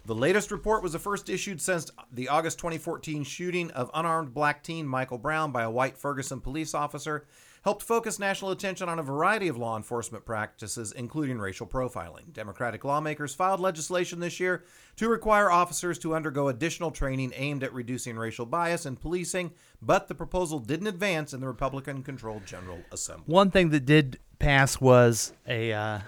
The 0.08 0.14
latest 0.14 0.50
report 0.50 0.82
was 0.82 0.92
the 0.92 0.98
first 0.98 1.28
issued 1.28 1.60
since 1.60 1.90
the 2.10 2.28
August 2.28 2.56
2014 2.56 3.24
shooting 3.24 3.70
of 3.72 3.90
unarmed 3.92 4.32
black 4.32 4.62
teen 4.62 4.86
Michael 4.86 5.18
Brown 5.18 5.52
by 5.52 5.64
a 5.64 5.70
white 5.70 5.98
Ferguson 5.98 6.40
police 6.40 6.72
officer 6.72 7.26
helped 7.62 7.82
focus 7.82 8.18
national 8.18 8.50
attention 8.50 8.88
on 8.88 8.98
a 8.98 9.02
variety 9.02 9.48
of 9.48 9.58
law 9.58 9.76
enforcement 9.76 10.24
practices, 10.24 10.92
including 10.92 11.38
racial 11.38 11.66
profiling. 11.66 12.32
Democratic 12.32 12.86
lawmakers 12.86 13.34
filed 13.34 13.60
legislation 13.60 14.18
this 14.18 14.40
year 14.40 14.64
to 14.96 15.10
require 15.10 15.50
officers 15.50 15.98
to 15.98 16.14
undergo 16.14 16.48
additional 16.48 16.90
training 16.90 17.30
aimed 17.36 17.62
at 17.62 17.74
reducing 17.74 18.16
racial 18.16 18.46
bias 18.46 18.86
in 18.86 18.96
policing, 18.96 19.52
but 19.82 20.08
the 20.08 20.14
proposal 20.14 20.58
didn't 20.58 20.86
advance 20.86 21.34
in 21.34 21.40
the 21.42 21.46
Republican 21.46 22.02
controlled 22.02 22.46
General 22.46 22.80
Assembly. 22.92 23.24
one 23.26 23.50
thing 23.50 23.68
that 23.68 23.84
did 23.84 24.18
pass 24.38 24.80
was 24.80 25.34
a 25.46 25.70
uh, 25.70 25.98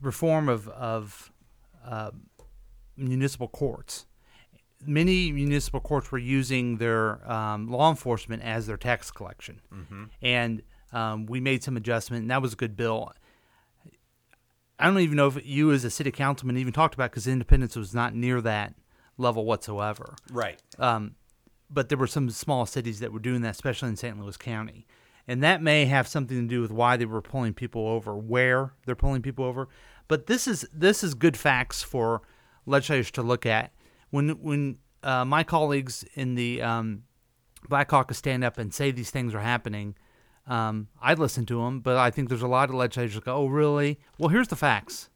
reform 0.00 0.48
of 0.48 0.68
of 0.68 1.32
uh, 1.84 2.12
municipal 2.96 3.48
courts. 3.48 4.06
Many 4.86 5.32
municipal 5.32 5.80
courts 5.80 6.12
were 6.12 6.18
using 6.18 6.76
their 6.76 7.26
um, 7.30 7.68
law 7.70 7.88
enforcement 7.90 8.42
as 8.42 8.66
their 8.66 8.76
tax 8.76 9.10
collection, 9.10 9.60
and 10.20 10.62
um, 10.92 11.26
we 11.26 11.40
made 11.40 11.62
some 11.64 11.76
adjustment, 11.76 12.22
and 12.22 12.30
that 12.30 12.42
was 12.42 12.52
a 12.52 12.56
good 12.56 12.76
bill. 12.76 13.12
I 14.78 14.86
don't 14.86 14.98
even 14.98 15.16
know 15.16 15.28
if 15.28 15.38
you, 15.46 15.70
as 15.72 15.84
a 15.84 15.90
city 15.90 16.10
councilman, 16.10 16.56
even 16.56 16.72
talked 16.72 16.94
about 16.94 17.10
because 17.12 17.26
Independence 17.26 17.76
was 17.76 17.94
not 17.94 18.14
near 18.14 18.40
that 18.40 18.74
level 19.16 19.44
whatsoever 19.44 20.16
Right. 20.30 20.60
but 21.70 21.88
there 21.88 21.96
were 21.98 22.06
some 22.08 22.28
small 22.30 22.66
cities 22.66 23.00
that 23.00 23.12
were 23.12 23.20
doing 23.20 23.40
that, 23.42 23.50
especially 23.52 23.88
in 23.88 23.96
St. 23.96 24.18
Louis 24.20 24.36
County. 24.36 24.86
And 25.26 25.42
that 25.42 25.62
may 25.62 25.86
have 25.86 26.06
something 26.06 26.36
to 26.42 26.46
do 26.46 26.60
with 26.60 26.70
why 26.70 26.96
they 26.98 27.06
were 27.06 27.22
pulling 27.22 27.54
people 27.54 27.88
over, 27.88 28.14
where 28.16 28.74
they're 28.84 28.94
pulling 28.96 29.22
people 29.22 29.44
over. 29.44 29.68
But 30.08 30.26
this 30.26 30.46
is 30.46 30.68
this 30.72 31.02
is 31.02 31.14
good 31.14 31.36
facts 31.36 31.82
for 31.82 32.20
legislators 32.66 33.10
to 33.12 33.22
look 33.22 33.46
at. 33.46 33.72
When 34.10 34.30
when 34.42 34.78
uh, 35.02 35.24
my 35.24 35.42
colleagues 35.42 36.04
in 36.14 36.34
the 36.34 36.62
um, 36.62 37.04
Black 37.68 37.88
Caucus 37.88 38.18
stand 38.18 38.44
up 38.44 38.58
and 38.58 38.72
say 38.72 38.90
these 38.90 39.10
things 39.10 39.34
are 39.34 39.40
happening, 39.40 39.96
um, 40.46 40.88
I 41.00 41.14
listen 41.14 41.46
to 41.46 41.62
them. 41.62 41.80
But 41.80 41.96
I 41.96 42.10
think 42.10 42.28
there's 42.28 42.42
a 42.42 42.48
lot 42.48 42.68
of 42.68 42.74
legislators 42.74 43.14
that 43.14 43.24
go, 43.24 43.34
"Oh, 43.34 43.46
really? 43.46 43.98
Well, 44.18 44.28
here's 44.28 44.48
the 44.48 44.56
facts. 44.56 45.08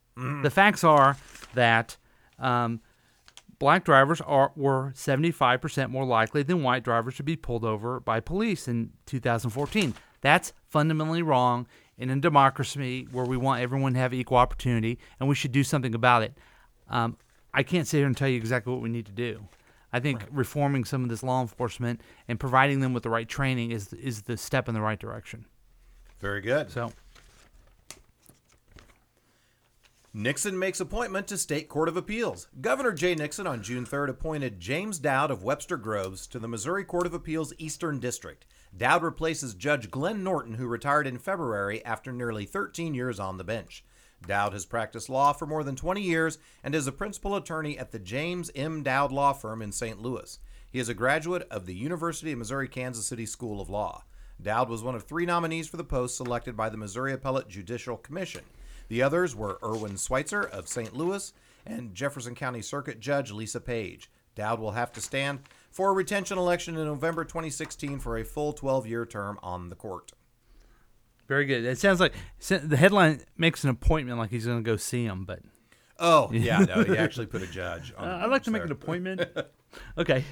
The 0.43 0.49
facts 0.49 0.83
are 0.83 1.17
that." 1.53 1.97
Um, 2.37 2.81
black 3.59 3.83
drivers 3.83 4.21
are 4.21 4.51
were 4.55 4.91
75% 4.95 5.89
more 5.89 6.05
likely 6.05 6.43
than 6.43 6.63
white 6.63 6.83
drivers 6.83 7.15
to 7.17 7.23
be 7.23 7.35
pulled 7.35 7.65
over 7.65 7.99
by 7.99 8.19
police 8.19 8.67
in 8.67 8.91
2014. 9.05 9.93
That's 10.21 10.53
fundamentally 10.67 11.21
wrong 11.21 11.67
in 11.97 12.09
a 12.09 12.15
democracy 12.15 13.07
where 13.11 13.25
we 13.25 13.37
want 13.37 13.61
everyone 13.61 13.93
to 13.93 13.99
have 13.99 14.13
equal 14.13 14.37
opportunity, 14.37 14.97
and 15.19 15.27
we 15.27 15.35
should 15.35 15.51
do 15.51 15.63
something 15.63 15.93
about 15.93 16.23
it. 16.23 16.37
Um, 16.89 17.17
I 17.53 17.63
can't 17.63 17.87
sit 17.87 17.97
here 17.97 18.07
and 18.07 18.15
tell 18.15 18.27
you 18.27 18.37
exactly 18.37 18.71
what 18.71 18.81
we 18.81 18.89
need 18.89 19.05
to 19.07 19.11
do. 19.11 19.47
I 19.91 19.99
think 19.99 20.23
reforming 20.31 20.85
some 20.85 21.03
of 21.03 21.09
this 21.09 21.23
law 21.23 21.41
enforcement 21.41 22.01
and 22.27 22.39
providing 22.39 22.79
them 22.79 22.93
with 22.93 23.03
the 23.03 23.09
right 23.09 23.27
training 23.27 23.71
is 23.71 23.91
is 23.93 24.21
the 24.23 24.37
step 24.37 24.67
in 24.67 24.75
the 24.75 24.81
right 24.81 24.99
direction. 24.99 25.45
Very 26.19 26.41
good. 26.41 26.69
So, 26.69 26.91
Nixon 30.13 30.59
makes 30.59 30.79
appointment 30.79 31.27
to 31.27 31.37
State 31.37 31.69
Court 31.69 31.87
of 31.87 31.95
Appeals. 31.95 32.47
Governor 32.61 32.91
Jay 32.91 33.15
Nixon 33.15 33.47
on 33.47 33.63
June 33.63 33.85
3rd 33.85 34.09
appointed 34.09 34.59
James 34.59 34.99
Dowd 34.99 35.31
of 35.31 35.43
Webster 35.43 35.77
Groves 35.77 36.27
to 36.27 36.39
the 36.39 36.47
Missouri 36.47 36.83
Court 36.83 37.05
of 37.07 37.13
Appeals 37.13 37.53
Eastern 37.57 37.99
District. 37.99 38.45
Dowd 38.75 39.01
replaces 39.01 39.55
Judge 39.55 39.89
Glenn 39.89 40.23
Norton, 40.23 40.55
who 40.55 40.67
retired 40.67 41.07
in 41.07 41.17
February 41.17 41.83
after 41.85 42.11
nearly 42.11 42.45
13 42.45 42.93
years 42.93 43.19
on 43.19 43.37
the 43.37 43.43
bench. 43.43 43.83
Dowd 44.25 44.53
has 44.53 44.65
practiced 44.65 45.09
law 45.09 45.33
for 45.33 45.45
more 45.45 45.63
than 45.63 45.75
20 45.75 46.01
years 46.01 46.37
and 46.63 46.75
is 46.75 46.87
a 46.87 46.91
principal 46.91 47.35
attorney 47.35 47.77
at 47.77 47.91
the 47.91 47.99
James 47.99 48.51
M. 48.55 48.83
Dowd 48.83 49.11
Law 49.11 49.33
Firm 49.33 49.61
in 49.61 49.71
St. 49.71 50.01
Louis. 50.01 50.39
He 50.71 50.79
is 50.79 50.89
a 50.89 50.93
graduate 50.93 51.47
of 51.49 51.65
the 51.65 51.73
University 51.73 52.31
of 52.31 52.37
Missouri 52.39 52.67
Kansas 52.67 53.07
City 53.07 53.25
School 53.25 53.59
of 53.59 53.69
Law. 53.69 54.03
Dowd 54.41 54.69
was 54.69 54.83
one 54.83 54.95
of 54.95 55.03
three 55.03 55.25
nominees 55.25 55.67
for 55.67 55.77
the 55.77 55.83
post 55.83 56.15
selected 56.15 56.55
by 56.55 56.69
the 56.69 56.77
Missouri 56.77 57.13
Appellate 57.13 57.49
Judicial 57.49 57.97
Commission. 57.97 58.43
The 58.87 59.01
others 59.01 59.35
were 59.35 59.59
Erwin 59.63 59.97
Schweitzer 59.97 60.43
of 60.43 60.67
St. 60.67 60.95
Louis 60.95 61.33
and 61.65 61.93
Jefferson 61.93 62.35
County 62.35 62.61
Circuit 62.61 62.99
Judge 62.99 63.31
Lisa 63.31 63.59
Page. 63.59 64.09
Dowd 64.35 64.59
will 64.59 64.71
have 64.71 64.91
to 64.93 65.01
stand 65.01 65.39
for 65.71 65.89
a 65.89 65.93
retention 65.93 66.37
election 66.37 66.77
in 66.77 66.85
November 66.85 67.25
2016 67.25 67.99
for 67.99 68.17
a 68.17 68.23
full 68.23 68.53
12 68.53 68.87
year 68.87 69.05
term 69.05 69.37
on 69.43 69.69
the 69.69 69.75
court. 69.75 70.11
Very 71.29 71.45
good. 71.45 71.63
It 71.63 71.77
sounds 71.79 72.01
like 72.01 72.13
the 72.49 72.75
headline 72.75 73.21
makes 73.37 73.63
an 73.63 73.69
appointment 73.69 74.17
like 74.17 74.31
he's 74.31 74.45
going 74.45 74.61
to 74.61 74.69
go 74.69 74.75
see 74.75 75.05
him, 75.05 75.23
but 75.23 75.39
Oh, 75.99 76.29
yeah, 76.31 76.59
no, 76.67 76.83
he 76.83 76.97
actually 76.97 77.25
put 77.27 77.41
a 77.41 77.47
judge 77.47 77.93
on 77.97 78.07
uh, 78.07 78.17
I'd 78.17 78.21
like 78.23 78.31
bench 78.31 78.43
to 78.45 78.51
make 78.51 78.59
there. 78.61 78.65
an 78.65 78.71
appointment. 78.71 79.21
okay. 79.97 80.23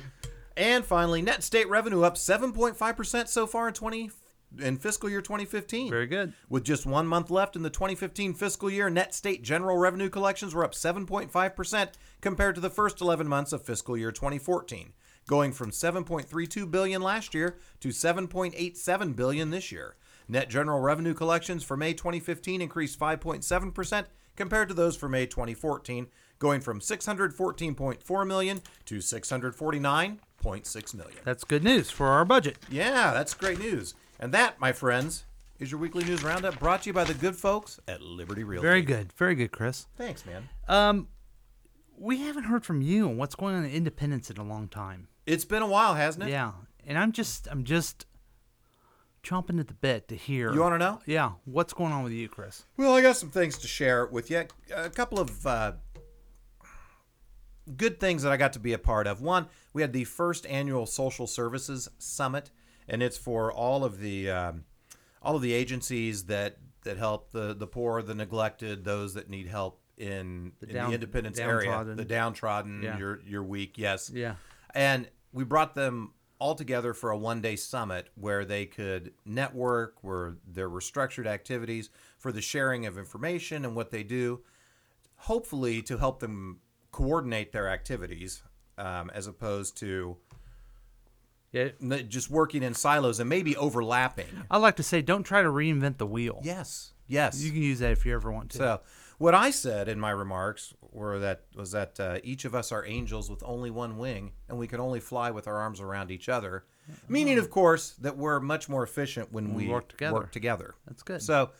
And 0.56 0.84
finally, 0.84 1.22
net 1.22 1.44
state 1.44 1.70
revenue 1.70 2.02
up 2.04 2.16
7.5% 2.16 3.28
so 3.28 3.46
far 3.46 3.68
in 3.68 3.74
20 3.74 4.12
in 4.60 4.78
fiscal 4.78 5.10
year 5.10 5.22
2015. 5.22 5.90
Very 5.90 6.08
good. 6.08 6.34
With 6.50 6.64
just 6.64 6.86
one 6.86 7.06
month 7.06 7.30
left 7.30 7.56
in 7.56 7.64
the 7.64 7.70
2015 7.70 8.34
fiscal 8.34 8.70
year, 8.72 8.90
net 8.90 9.14
state 9.14 9.44
general 9.44 9.78
revenue 9.78 10.10
collections 10.10 10.56
were 10.56 10.64
up 10.64 10.74
7.5% 10.74 11.90
compared 12.22 12.56
to 12.56 12.62
the 12.62 12.70
first 12.70 13.02
11 13.02 13.28
months 13.28 13.52
of 13.54 13.62
fiscal 13.62 13.98
year 13.98 14.12
2014, 14.12 14.94
going 15.28 15.52
from 15.52 15.72
7.32 15.72 16.72
billion 16.72 17.02
last 17.02 17.34
year 17.36 17.58
to 17.82 17.90
7.87 17.90 19.16
billion 19.16 19.50
this 19.52 19.72
year. 19.72 19.96
Net 20.28 20.50
general 20.50 20.80
revenue 20.80 21.14
collections 21.14 21.64
for 21.64 21.78
May 21.78 21.94
2015 21.94 22.62
increased 22.62 23.00
5.7% 23.00 24.06
compared 24.36 24.68
to 24.68 24.74
those 24.74 24.96
for 24.98 25.08
May 25.08 25.26
2014, 25.26 26.08
going 26.38 26.62
from 26.62 26.80
614.4 26.80 28.28
million 28.28 28.62
to 28.86 28.98
649.6 28.98 30.94
million. 30.96 31.20
That's 31.24 31.44
good 31.44 31.64
news 31.64 31.90
for 31.90 32.08
our 32.08 32.26
budget. 32.26 32.58
Yeah, 32.70 33.14
that's 33.14 33.34
great 33.34 33.60
news. 33.60 33.96
And 34.20 34.34
that, 34.34 34.60
my 34.60 34.74
friends, 34.74 35.24
is 35.60 35.72
your 35.72 35.80
weekly 35.80 36.04
news 36.04 36.24
roundup 36.24 36.60
brought 36.60 36.84
to 36.84 36.90
you 36.90 36.94
by 36.94 37.04
the 37.04 37.14
good 37.14 37.36
folks 37.36 37.80
at 37.88 38.02
Liberty 38.02 38.44
Realty. 38.44 38.68
Very 38.68 38.82
good. 38.82 39.14
Very 39.14 39.36
good, 39.36 39.52
Chris. 39.52 39.88
Thanks, 39.96 40.26
man. 40.26 40.50
Um, 40.68 41.08
we 41.98 42.22
haven't 42.22 42.44
heard 42.44 42.66
from 42.66 42.82
you 42.82 43.08
on 43.08 43.18
what's 43.18 43.36
going 43.36 43.56
on 43.56 43.66
in 43.66 43.72
Independence 43.72 44.30
in 44.30 44.38
a 44.38 44.44
long 44.44 44.68
time. 44.68 45.08
It's 45.26 45.46
been 45.46 45.62
a 45.62 45.68
while, 45.68 45.96
hasn't 45.96 46.26
it? 46.26 46.30
Yeah, 46.30 46.52
and 46.86 46.98
I'm 46.98 47.12
just, 47.12 47.48
I'm 47.50 47.64
just 47.64 48.06
chomping 49.28 49.60
at 49.60 49.68
the 49.68 49.74
bit 49.74 50.08
to 50.10 50.16
hear. 50.16 50.54
You 50.54 50.62
want 50.62 50.74
to 50.76 50.80
know? 50.80 51.00
Yeah, 51.06 51.32
what's 51.46 51.74
going 51.74 51.92
on 51.92 52.04
with 52.04 52.14
you, 52.14 52.30
Chris? 52.30 52.66
Well, 52.78 52.94
I 52.96 53.02
got 53.02 53.18
some 53.18 53.30
things 53.30 53.58
to 53.60 53.68
share 53.68 54.06
with 54.06 54.30
you. 54.32 54.46
A 54.74 54.90
couple 54.90 55.20
of 55.20 55.46
uh, 55.46 55.74
good 57.76 58.00
things 58.00 58.24
that 58.24 58.32
I 58.32 58.38
got 58.38 58.54
to 58.54 58.60
be 58.60 58.74
a 58.74 58.78
part 58.78 59.08
of. 59.08 59.22
One, 59.22 59.48
we 59.74 59.82
had 59.82 59.94
the 59.94 60.04
first 60.06 60.46
annual 60.46 60.86
Social 60.86 61.28
Services 61.28 61.90
Summit, 61.98 62.52
and 62.88 63.04
it's 63.04 63.18
for 63.18 63.52
all 63.52 63.84
of 63.84 64.00
the 64.00 64.30
um, 64.32 64.64
all 65.22 65.36
of 65.36 65.42
the 65.42 65.54
agencies 65.54 66.26
that 66.26 66.58
that 66.84 66.98
help 66.98 67.32
the 67.32 67.54
the 67.54 67.68
poor, 67.68 68.02
the 68.02 68.16
neglected, 68.16 68.84
those 68.84 69.14
that 69.16 69.30
need 69.30 69.48
help 69.48 69.82
in, 69.98 70.54
in 70.62 70.74
down- 70.76 70.90
the 70.90 70.94
Independence 70.96 71.40
area, 71.40 71.84
the 71.84 72.06
downtrodden, 72.06 72.82
Yeah. 72.84 72.98
your 72.98 73.20
your 73.26 73.44
weak. 73.44 73.78
Yes. 73.78 74.10
Yeah. 74.14 74.36
And 74.74 75.10
we 75.34 75.44
brought 75.44 75.76
them 75.76 76.14
all 76.40 76.56
together 76.56 76.94
for 76.94 77.10
a 77.12 77.18
one 77.18 77.42
day 77.42 77.56
summit 77.56 78.10
where 78.16 78.46
they 78.46 78.66
could 78.66 79.14
network, 79.26 79.96
where 80.04 80.36
there 80.48 80.70
were 80.70 80.82
structured 80.82 81.28
activities 81.28 81.90
for 82.18 82.32
the 82.32 82.42
sharing 82.42 82.86
of 82.86 82.98
information 82.98 83.66
and 83.66 83.76
what 83.76 83.92
they 83.92 84.04
do, 84.04 84.42
hopefully 85.16 85.82
to 85.82 85.98
help 85.98 86.20
them 86.20 86.60
coordinate 86.92 87.52
their 87.52 87.70
activities 87.70 88.44
um, 88.78 89.10
as 89.14 89.28
opposed 89.28 89.78
to 89.78 90.18
Yeah, 91.52 91.70
just 92.08 92.30
working 92.30 92.62
in 92.62 92.74
silos 92.74 93.20
and 93.20 93.30
maybe 93.30 93.56
overlapping. 93.56 94.28
I 94.52 94.58
like 94.58 94.76
to 94.78 94.84
say, 94.84 95.02
don't 95.02 95.24
try 95.24 95.42
to 95.42 95.50
reinvent 95.50 95.98
the 95.98 96.06
wheel. 96.06 96.40
Yes. 96.44 96.94
Yes. 97.08 97.42
You 97.42 97.52
can 97.52 97.62
use 97.62 97.80
that 97.80 97.92
if 97.92 98.06
you 98.06 98.14
ever 98.14 98.32
want 98.32 98.52
to. 98.52 98.58
So, 98.58 98.82
what 99.18 99.34
I 99.34 99.50
said 99.50 99.88
in 99.88 100.00
my 100.00 100.12
remarks 100.12 100.74
were 100.92 101.20
that 101.20 101.46
was 101.56 101.72
that 101.72 102.00
uh, 102.00 102.20
each 102.24 102.46
of 102.46 102.56
us 102.56 102.72
are 102.72 102.86
angels 102.86 103.30
with 103.30 103.44
only 103.44 103.70
one 103.70 103.98
wing, 103.98 104.32
and 104.50 104.58
we 104.58 104.68
can 104.68 104.80
only 104.80 105.00
fly 105.00 105.32
with 105.32 105.48
our 105.48 105.58
arms 105.58 105.80
around 105.82 106.12
each 106.12 106.30
other. 106.30 106.66
Meaning, 107.10 107.38
of 107.38 107.50
course, 107.50 107.92
that 108.02 108.18
we're 108.18 108.40
much 108.40 108.70
more 108.70 108.84
efficient 108.84 109.32
when 109.32 109.54
we, 109.54 109.66
we 109.66 109.70
work 109.70 109.90
together. 109.90 110.14
Work 110.14 110.32
together. 110.32 110.76
That's 110.88 111.04
good. 111.04 111.22
So, 111.22 111.52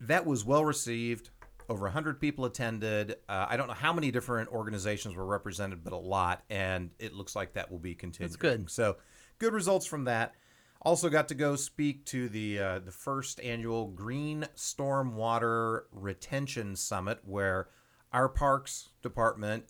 that 0.00 0.24
was 0.24 0.44
well 0.44 0.64
received. 0.64 1.30
Over 1.68 1.82
100 1.86 2.20
people 2.20 2.44
attended. 2.44 3.16
Uh, 3.28 3.46
I 3.48 3.56
don't 3.56 3.66
know 3.66 3.74
how 3.74 3.92
many 3.92 4.12
different 4.12 4.50
organizations 4.50 5.16
were 5.16 5.26
represented, 5.26 5.82
but 5.82 5.92
a 5.92 5.98
lot. 5.98 6.44
And 6.48 6.90
it 7.00 7.12
looks 7.12 7.34
like 7.34 7.54
that 7.54 7.72
will 7.72 7.80
be 7.80 7.94
continuing. 7.96 8.30
That's 8.30 8.36
good. 8.36 8.70
So, 8.70 8.98
good 9.38 9.52
results 9.52 9.86
from 9.86 10.04
that. 10.04 10.34
Also 10.82 11.08
got 11.08 11.26
to 11.28 11.34
go 11.34 11.56
speak 11.56 12.04
to 12.06 12.28
the 12.28 12.58
uh, 12.60 12.78
the 12.78 12.92
first 12.92 13.40
annual 13.40 13.88
Green 13.88 14.46
Stormwater 14.54 15.82
Retention 15.90 16.76
Summit, 16.76 17.18
where 17.24 17.68
our 18.12 18.28
Parks 18.28 18.90
Department 19.02 19.64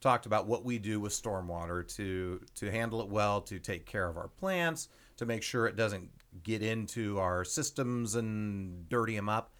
talked 0.00 0.24
about 0.26 0.46
what 0.46 0.64
we 0.64 0.78
do 0.78 0.98
with 1.00 1.12
stormwater 1.12 1.86
to 1.96 2.40
to 2.56 2.70
handle 2.70 3.00
it 3.00 3.08
well, 3.08 3.40
to 3.42 3.58
take 3.58 3.86
care 3.86 4.08
of 4.08 4.16
our 4.16 4.28
plants, 4.28 4.88
to 5.18 5.26
make 5.26 5.42
sure 5.42 5.66
it 5.66 5.76
doesn't 5.76 6.08
get 6.42 6.62
into 6.62 7.18
our 7.18 7.44
systems 7.44 8.14
and 8.14 8.88
dirty 8.88 9.16
them 9.16 9.28
up. 9.28 9.52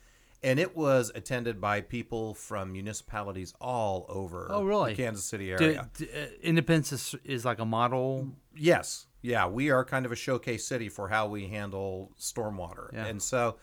And 0.43 0.59
it 0.59 0.75
was 0.75 1.13
attended 1.15 1.61
by 1.61 1.83
people 1.83 2.33
from 2.33 2.73
municipalities 2.73 3.53
all 3.61 4.07
over 4.09 4.47
Oh, 4.51 4.63
really? 4.65 4.95
the 4.95 5.03
Kansas 5.03 5.25
City 5.25 5.47
Do- 5.49 5.53
area. 5.65 5.91
uh, 6.01 6.27
Independence 6.43 6.93
is, 6.93 7.15
is 7.25 7.45
like 7.45 7.59
a 7.59 7.67
model. 7.67 8.29
Yes. 8.57 9.05
Yeah, 9.21 9.47
we 9.49 9.69
are 9.69 9.85
kind 9.85 10.07
of 10.07 10.13
a 10.13 10.17
showcase 10.17 10.67
city 10.67 10.89
for 10.89 11.09
how 11.11 11.27
we 11.27 11.49
handle 11.49 12.13
stormwater. 12.19 12.91
Yeah. 12.95 13.05
And 13.05 13.23
so 13.23 13.57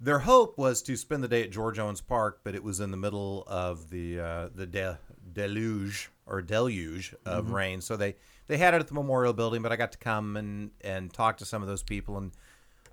their 0.00 0.20
hope 0.20 0.58
was 0.58 0.82
to 0.82 0.96
spend 0.96 1.22
the 1.24 1.28
day 1.28 1.42
at 1.42 1.50
George 1.50 1.78
Owens 1.78 2.00
Park, 2.00 2.40
but 2.44 2.54
it 2.54 2.62
was 2.62 2.80
in 2.80 2.90
the 2.90 2.96
middle 2.96 3.44
of 3.46 3.90
the 3.90 4.20
uh, 4.20 4.48
the 4.54 4.66
de- 4.66 4.98
deluge 5.32 6.10
or 6.26 6.42
deluge 6.42 7.14
of 7.24 7.46
Mm-hmm. 7.46 7.54
rain. 7.54 7.80
So 7.80 7.96
they 7.96 8.16
they 8.46 8.58
had 8.58 8.74
it 8.74 8.80
at 8.80 8.88
the 8.88 8.94
Memorial 8.94 9.32
Building, 9.32 9.62
but 9.62 9.72
I 9.72 9.76
got 9.76 9.92
to 9.92 9.98
come 9.98 10.36
and 10.36 10.70
and 10.82 11.12
talk 11.12 11.38
to 11.38 11.44
some 11.44 11.62
of 11.62 11.68
those 11.68 11.82
people 11.82 12.16
and 12.18 12.32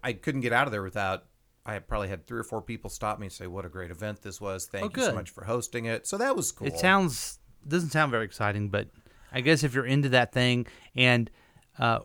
I 0.03 0.13
couldn't 0.13 0.41
get 0.41 0.53
out 0.53 0.67
of 0.67 0.71
there 0.71 0.83
without 0.83 1.25
I 1.65 1.79
probably 1.79 2.09
had 2.09 2.27
three 2.27 2.39
or 2.39 2.43
four 2.43 2.61
people 2.61 2.89
stop 2.91 3.17
me 3.19 3.25
and 3.25 3.33
say 3.33 3.47
what 3.47 3.65
a 3.65 3.69
great 3.69 3.89
event 3.89 4.21
this 4.21 4.39
was. 4.39 4.67
Thank 4.67 4.97
Oh, 4.97 5.01
you 5.01 5.07
so 5.07 5.15
much 5.15 5.31
for 5.31 5.43
hosting 5.45 5.85
it. 5.85 6.05
So 6.05 6.17
that 6.17 6.35
was 6.35 6.51
cool. 6.51 6.67
It 6.67 6.77
sounds 6.77 7.39
doesn't 7.67 7.89
sound 7.89 8.11
very 8.11 8.25
exciting, 8.25 8.69
but 8.69 8.87
I 9.31 9.41
guess 9.41 9.63
if 9.63 9.73
you're 9.73 9.85
into 9.85 10.09
that 10.09 10.31
thing, 10.31 10.67
and 10.95 11.29
uh, 11.79 11.99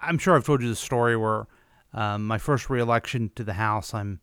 I'm 0.00 0.16
sure 0.18 0.36
I've 0.36 0.44
told 0.46 0.62
you 0.62 0.68
the 0.68 0.76
story 0.76 1.16
where 1.16 1.46
um, 1.92 2.26
my 2.26 2.38
first 2.38 2.70
reelection 2.70 3.30
to 3.34 3.42
the 3.42 3.54
House, 3.54 3.92
I'm 3.92 4.20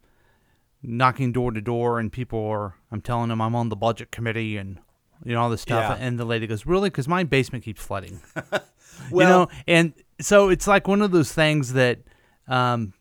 knocking 0.88 1.32
door 1.32 1.52
to 1.52 1.62
door, 1.62 2.00
and 2.00 2.12
people 2.12 2.44
are 2.48 2.76
I'm 2.92 3.02
telling 3.02 3.30
them 3.30 3.42
I'm 3.42 3.56
on 3.56 3.70
the 3.70 3.76
budget 3.76 4.12
committee 4.12 4.58
and 4.58 4.80
you 5.24 5.34
know 5.34 5.42
all 5.42 5.50
this 5.50 5.62
stuff, 5.62 5.98
Yeah. 6.00 6.06
and 6.06 6.18
the 6.20 6.26
lady 6.26 6.48
goes, 6.48 6.66
"Really?" 6.66 6.90
Because 6.90 7.08
my 7.08 7.24
basement 7.24 7.64
keeps 7.64 7.82
flooding. 7.82 8.22
well, 8.52 8.62
you 9.12 9.20
know, 9.20 9.48
and 9.68 9.94
so 10.22 10.50
it's 10.50 10.68
like 10.68 10.88
one 10.88 11.02
of 11.02 11.12
those 11.12 11.32
things 11.34 11.74
that 11.74 12.00
um, 12.48 12.94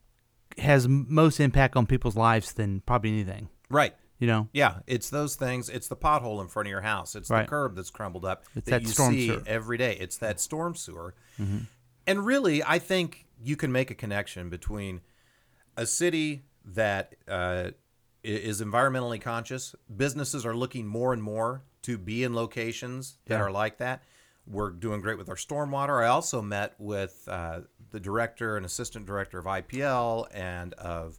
has 0.58 0.86
m- 0.86 1.06
most 1.08 1.38
impact 1.40 1.76
on 1.76 1.86
people's 1.86 2.16
lives 2.16 2.52
than 2.54 2.80
probably 2.80 3.10
anything. 3.10 3.48
right. 3.70 3.94
You 4.18 4.26
know, 4.26 4.48
Yeah, 4.54 4.76
it's 4.86 5.10
those 5.10 5.36
things. 5.36 5.68
It's 5.68 5.88
the 5.88 5.94
pothole 5.96 6.40
in 6.40 6.48
front 6.48 6.68
of 6.68 6.70
your 6.70 6.80
house. 6.80 7.14
It's 7.14 7.28
Right. 7.28 7.42
the 7.42 7.48
curb 7.50 7.76
that's 7.76 7.90
crumbled 7.90 8.24
up 8.24 8.44
It's 8.54 8.64
that, 8.64 8.80
that 8.80 8.82
you 8.84 8.88
see 8.88 9.26
sewer. 9.28 9.42
every 9.46 9.76
day. 9.76 9.94
It's 10.00 10.16
that 10.16 10.40
storm 10.40 10.74
sewer. 10.74 11.14
And 12.06 12.24
really, 12.24 12.62
I 12.64 12.78
think 12.78 13.26
you 13.38 13.56
can 13.56 13.70
make 13.70 13.90
a 13.90 13.94
connection 13.94 14.48
between 14.48 15.02
a 15.76 15.84
city 15.84 16.46
that 16.66 17.14
uh, 17.28 17.70
is 18.25 18.61
environmentally 18.61 19.20
conscious. 19.20 19.75
Businesses 19.94 20.44
are 20.44 20.54
looking 20.54 20.87
more 20.87 21.12
and 21.12 21.23
more 21.23 21.62
to 21.82 21.96
be 21.99 22.25
in 22.25 22.35
locations 22.35 23.18
that 23.26 23.37
Yeah. 23.37 23.42
are 23.42 23.50
like 23.50 23.78
that. 23.78 24.02
We're 24.49 24.70
doing 24.70 25.00
great 25.00 25.18
with 25.18 25.28
our 25.28 25.37
stormwater. 25.37 26.02
I 26.04 26.08
also 26.08 26.40
met 26.42 26.75
with 26.78 27.25
uh, 27.28 27.61
the 27.90 28.00
director 28.00 28.56
and 28.56 28.64
assistant 28.66 29.06
director 29.06 29.38
of 29.38 29.44
IPL 29.44 30.26
and 30.32 30.73
of 30.75 31.18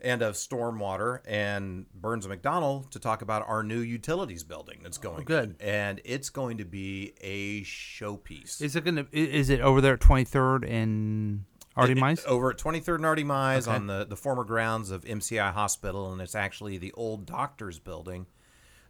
and 0.00 0.20
of 0.20 0.34
stormwater 0.34 1.20
and 1.26 1.86
Burns 1.94 2.26
and 2.26 2.42
McDonnell 2.42 2.90
to 2.90 2.98
talk 2.98 3.22
about 3.22 3.46
our 3.48 3.62
new 3.62 3.80
utilities 3.80 4.44
building 4.44 4.80
that's 4.82 4.98
going. 4.98 5.20
Oh, 5.20 5.24
good. 5.24 5.56
and 5.60 6.00
it's 6.04 6.28
going 6.28 6.58
to 6.58 6.64
be 6.66 7.14
a 7.22 7.62
showpiece. 7.62 8.60
Is 8.60 8.76
it 8.76 8.84
gonna? 8.84 9.06
Is 9.12 9.48
it 9.50 9.60
over 9.60 9.80
there 9.80 9.94
at 9.94 10.00
Twenty 10.00 10.24
Third 10.24 10.64
and 10.64 11.44
Artie 11.76 11.94
Mice? 11.94 12.24
over 12.26 12.50
at 12.50 12.58
23rd 12.58 12.96
and 12.96 13.06
R.D. 13.06 13.24
Mize 13.24 13.62
Okay. 13.68 13.74
on 13.76 13.86
the, 13.86 14.04
the 14.04 14.16
former 14.16 14.44
grounds 14.44 14.90
of 14.90 15.04
MCI 15.04 15.52
Hospital, 15.52 16.12
and 16.12 16.20
it's 16.20 16.34
actually 16.34 16.78
the 16.78 16.92
old 16.92 17.26
doctor's 17.26 17.78
building 17.78 18.26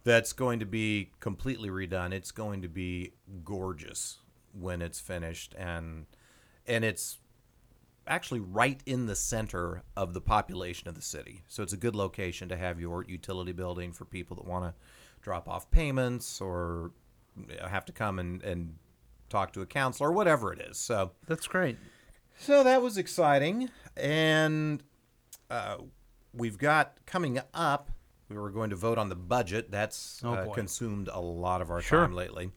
that's 0.05 0.33
going 0.35 0.59
to 0.61 0.67
be 0.67 1.11
completely 1.21 1.71
redone. 1.71 2.13
It's 2.13 2.31
going 2.31 2.61
to 2.63 2.69
be 2.69 3.13
gorgeous 3.45 4.19
when 4.53 4.83
it's 4.83 5.01
finished, 5.01 5.55
and 5.59 6.07
and 6.67 6.85
it's 6.85 7.19
actually 8.07 8.41
right 8.41 8.83
in 8.85 9.07
the 9.07 9.17
center 9.17 9.83
of 9.97 10.13
the 10.13 10.21
population 10.21 10.89
of 10.89 10.95
the 10.95 11.01
city. 11.01 11.43
So 11.49 11.63
it's 11.63 11.73
a 11.73 11.77
good 11.79 11.97
location 11.97 12.51
to 12.51 12.57
have 12.57 12.79
your 12.79 13.03
utility 13.09 13.53
building 13.53 13.93
for 13.93 14.05
people 14.05 14.37
that 14.37 14.45
want 14.45 14.65
to 14.67 14.75
drop 15.23 15.49
off 15.49 15.71
payments 15.71 16.39
or 16.39 16.91
have 17.67 17.87
to 17.87 17.93
come 17.93 18.19
and, 18.19 18.43
and 18.43 18.75
talk 19.31 19.55
to 19.55 19.63
a 19.63 19.67
counselor 19.67 20.11
or 20.11 20.13
whatever 20.13 20.53
it 20.53 20.61
is. 20.61 20.77
So 20.77 21.13
That's 21.27 21.47
great. 21.47 21.79
So 22.39 22.63
that 22.65 22.83
was 22.83 22.97
exciting, 22.99 23.71
and 23.97 24.83
uh, 25.51 25.79
we've 26.33 26.59
got 26.59 26.99
coming 27.07 27.41
up. 27.53 27.91
We 28.29 28.37
were 28.37 28.51
going 28.51 28.71
to 28.71 28.77
vote 28.77 28.99
on 28.99 29.09
the 29.09 29.15
budget. 29.15 29.71
That's 29.71 30.21
Oh, 30.25 30.35
uh, 30.35 30.53
consumed 30.55 31.09
a 31.13 31.21
lot 31.21 31.61
of 31.61 31.71
our 31.71 31.81
Sure. 31.81 32.01
time 32.01 32.15
lately, 32.15 32.51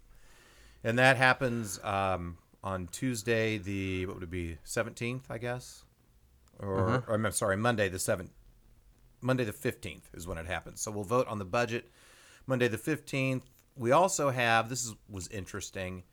and 0.83 0.97
that 0.97 1.17
happens 1.17 1.79
um, 1.83 2.37
on 2.63 2.87
Tuesday, 2.87 3.57
the 3.57 4.05
what 4.05 4.15
would 4.15 4.23
it 4.23 4.29
be, 4.31 4.57
seventeenth, 4.63 5.29
I 5.29 5.37
guess, 5.37 5.83
or, 6.59 6.79
Uh-huh. 6.79 7.01
or 7.07 7.15
I'm 7.15 7.31
sorry, 7.31 7.57
Monday 7.57 7.89
the 7.89 7.99
seventh, 7.99 8.31
Monday 9.21 9.43
the 9.43 9.53
fifteenth 9.53 10.09
is 10.13 10.25
when 10.27 10.37
it 10.37 10.45
happens. 10.47 10.81
So 10.81 10.91
we'll 10.91 11.03
vote 11.03 11.27
on 11.27 11.37
the 11.39 11.45
budget 11.45 11.89
Monday 12.45 12.67
the 12.67 12.77
fifteenth. 12.77 13.43
We 13.75 13.91
also 13.91 14.31
have 14.31 14.69
this 14.69 14.85
is, 14.85 14.95
was 15.09 15.27
interesting 15.27 16.03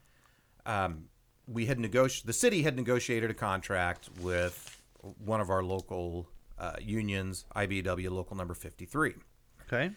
um, 0.66 1.06
we 1.46 1.66
had 1.66 1.78
negotiated 1.78 2.26
the 2.26 2.32
city 2.32 2.62
had 2.62 2.76
negotiated 2.76 3.30
a 3.30 3.34
contract 3.34 4.08
with 4.20 4.80
one 5.24 5.40
of 5.40 5.50
our 5.50 5.62
local 5.62 6.28
uh, 6.58 6.72
unions 6.80 7.44
IBEW 7.56 8.10
local 8.10 8.36
number 8.36 8.54
53 8.54 9.14
Okay. 9.66 9.90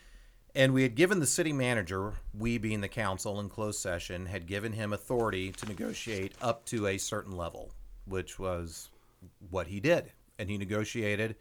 and 0.55 0.73
we 0.73 0.83
had 0.83 0.95
given 0.95 1.19
the 1.19 1.27
city 1.27 1.53
manager 1.53 2.13
we 2.37 2.57
being 2.57 2.81
the 2.81 2.87
council 2.87 3.39
in 3.39 3.47
closed 3.49 3.79
session 3.79 4.25
had 4.25 4.45
given 4.47 4.73
him 4.73 4.91
authority 4.93 5.51
to 5.53 5.65
negotiate 5.67 6.33
up 6.41 6.65
to 6.65 6.87
a 6.87 6.97
certain 6.97 7.35
level 7.35 7.71
which 8.05 8.39
was 8.39 8.89
what 9.49 9.67
he 9.67 9.79
did. 9.79 10.11
And 10.39 10.49
he 10.49 10.57
negotiated 10.57 11.35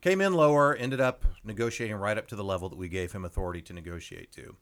came 0.00 0.20
in 0.20 0.32
lower 0.32 0.74
ended 0.76 1.00
up 1.00 1.24
negotiating 1.44 1.96
right 1.96 2.16
up 2.16 2.28
to 2.28 2.36
the 2.36 2.44
level 2.44 2.68
that 2.68 2.78
we 2.78 2.88
gave 2.88 3.12
him 3.12 3.24
authority 3.24 3.60
to 3.62 3.72
negotiate 3.72 4.30
to. 4.32 4.54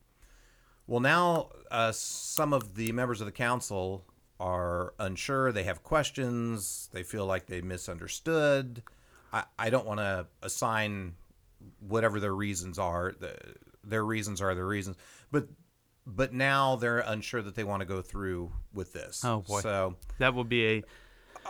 Well, 0.86 1.00
now 1.00 1.50
uh, 1.70 1.92
some 1.92 2.52
of 2.52 2.75
the 2.75 2.90
members 2.92 3.20
of 3.20 3.26
the 3.26 3.32
council 3.32 4.04
are 4.38 4.94
unsure. 4.99 5.52
They 5.52 5.64
have 5.64 5.82
questions. 5.82 6.88
They 6.92 7.02
feel 7.02 7.26
like 7.26 7.46
they 7.46 7.60
misunderstood. 7.60 8.82
I, 9.32 9.44
I 9.58 9.70
don't 9.70 9.86
want 9.86 10.00
to 10.00 10.26
assign 10.42 11.14
whatever 11.80 12.20
their 12.20 12.34
reasons 12.34 12.78
are. 12.78 13.14
The, 13.18 13.36
their 13.84 14.04
reasons 14.04 14.40
are 14.40 14.54
their 14.54 14.66
reasons. 14.66 14.96
But 15.30 15.49
but 16.06 16.32
now 16.32 16.76
they're 16.76 16.99
unsure 17.00 17.42
that 17.42 17.56
they 17.56 17.64
want 17.64 17.80
to 17.80 17.86
go 17.86 18.00
through 18.00 18.52
with 18.72 18.92
this. 18.92 19.25
Oh, 19.25 19.40
boy. 19.40 19.60
So 19.60 19.96
That 20.18 20.34
will 20.34 20.44
be 20.44 20.66
a 20.66 20.82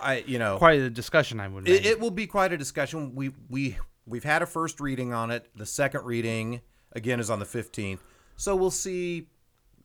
I 0.01 0.25
you 0.27 0.38
know 0.38 0.59
quite 0.59 0.81
a 0.81 0.90
discussion. 0.90 1.40
I 1.40 1.49
would. 1.49 1.68
it, 1.68 1.85
it 1.87 2.01
will 2.01 2.11
be 2.11 2.27
quite 2.27 2.53
a 2.53 2.57
discussion. 2.59 3.14
We 3.14 3.33
we 3.49 3.77
we've 4.07 4.25
had 4.25 4.42
a 4.42 4.46
first 4.46 4.81
reading 4.81 5.12
on 5.12 5.31
it. 5.31 5.49
The 5.57 5.66
second 5.66 6.05
reading 6.05 6.61
again 6.92 7.20
is 7.20 7.31
on 7.31 7.38
the 7.38 7.44
fifteenth. 7.46 8.01
So 8.37 8.55
we'll 8.57 8.70
see 8.70 9.29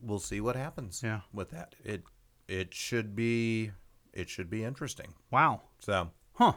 we'll 0.00 0.18
see 0.18 0.40
what 0.40 0.56
happens 0.56 1.00
Yeah. 1.04 1.20
with 1.32 1.50
that. 1.50 1.74
It 1.84 2.02
it 2.52 2.74
should 2.74 3.14
be 3.16 3.72
it 4.12 4.28
should 4.28 4.50
be 4.50 4.62
interesting. 4.64 5.14
wow. 5.30 5.62
So 5.80 6.10
Huh. 6.34 6.52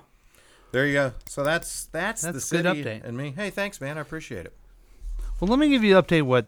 there 0.72 0.86
you 0.86 0.94
go. 0.94 1.14
So 1.28 1.44
that's 1.44 1.86
that's, 1.86 2.22
the 2.22 2.34
That's 2.34 2.50
good 2.52 2.66
city 2.66 2.84
update. 2.84 3.04
and 3.04 3.16
me. 3.18 3.34
Hey, 3.36 3.50
thanks, 3.50 3.80
man. 3.80 3.98
I 3.98 4.02
appreciate 4.02 4.46
it. 4.46 4.54
Well, 5.40 5.50
let 5.50 5.60
me 5.60 5.70
give 5.70 5.84
you 5.84 5.98
an 5.98 6.04
update. 6.04 6.24
What 6.24 6.48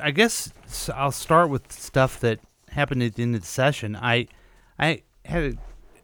I 0.00 0.10
guess 0.10 0.52
I'll 0.94 1.12
start 1.12 1.48
with 1.48 1.72
stuff 1.72 2.20
that 2.20 2.40
happened 2.70 3.02
at 3.02 3.14
the 3.14 3.22
end 3.22 3.34
of 3.34 3.40
the 3.42 3.46
session. 3.46 3.96
I 3.96 4.26
I 4.78 5.02
had 5.24 5.42
a 5.44 5.52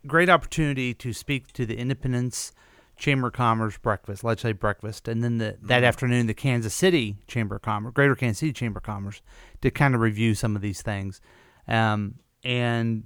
great 0.07 0.29
opportunity 0.31 0.95
to 0.95 1.13
speak 1.13 1.53
to 1.53 1.67
the 1.67 1.77
Independence 1.77 2.53
Chamber 2.97 3.29
of 3.29 3.33
Commerce 3.35 3.77
breakfast, 3.79 4.25
legislative 4.25 4.61
breakfast, 4.61 5.09
and 5.09 5.23
then 5.23 5.39
the, 5.39 5.59
that 5.63 5.83
afternoon 5.85 6.27
the 6.27 6.35
Kansas 6.35 6.75
City 6.75 7.17
Chamber 7.27 7.57
of 7.57 7.63
Commerce, 7.63 7.93
Greater 7.95 8.15
Kansas 8.15 8.39
City 8.39 8.53
Chamber 8.53 8.79
of 8.79 8.85
Commerce, 8.85 9.21
to 9.61 9.71
kind 9.71 9.95
of 9.95 10.01
review 10.01 10.35
some 10.35 10.55
of 10.57 10.63
these 10.63 10.83
things. 10.83 11.21
Um, 11.69 12.15
and 12.45 13.05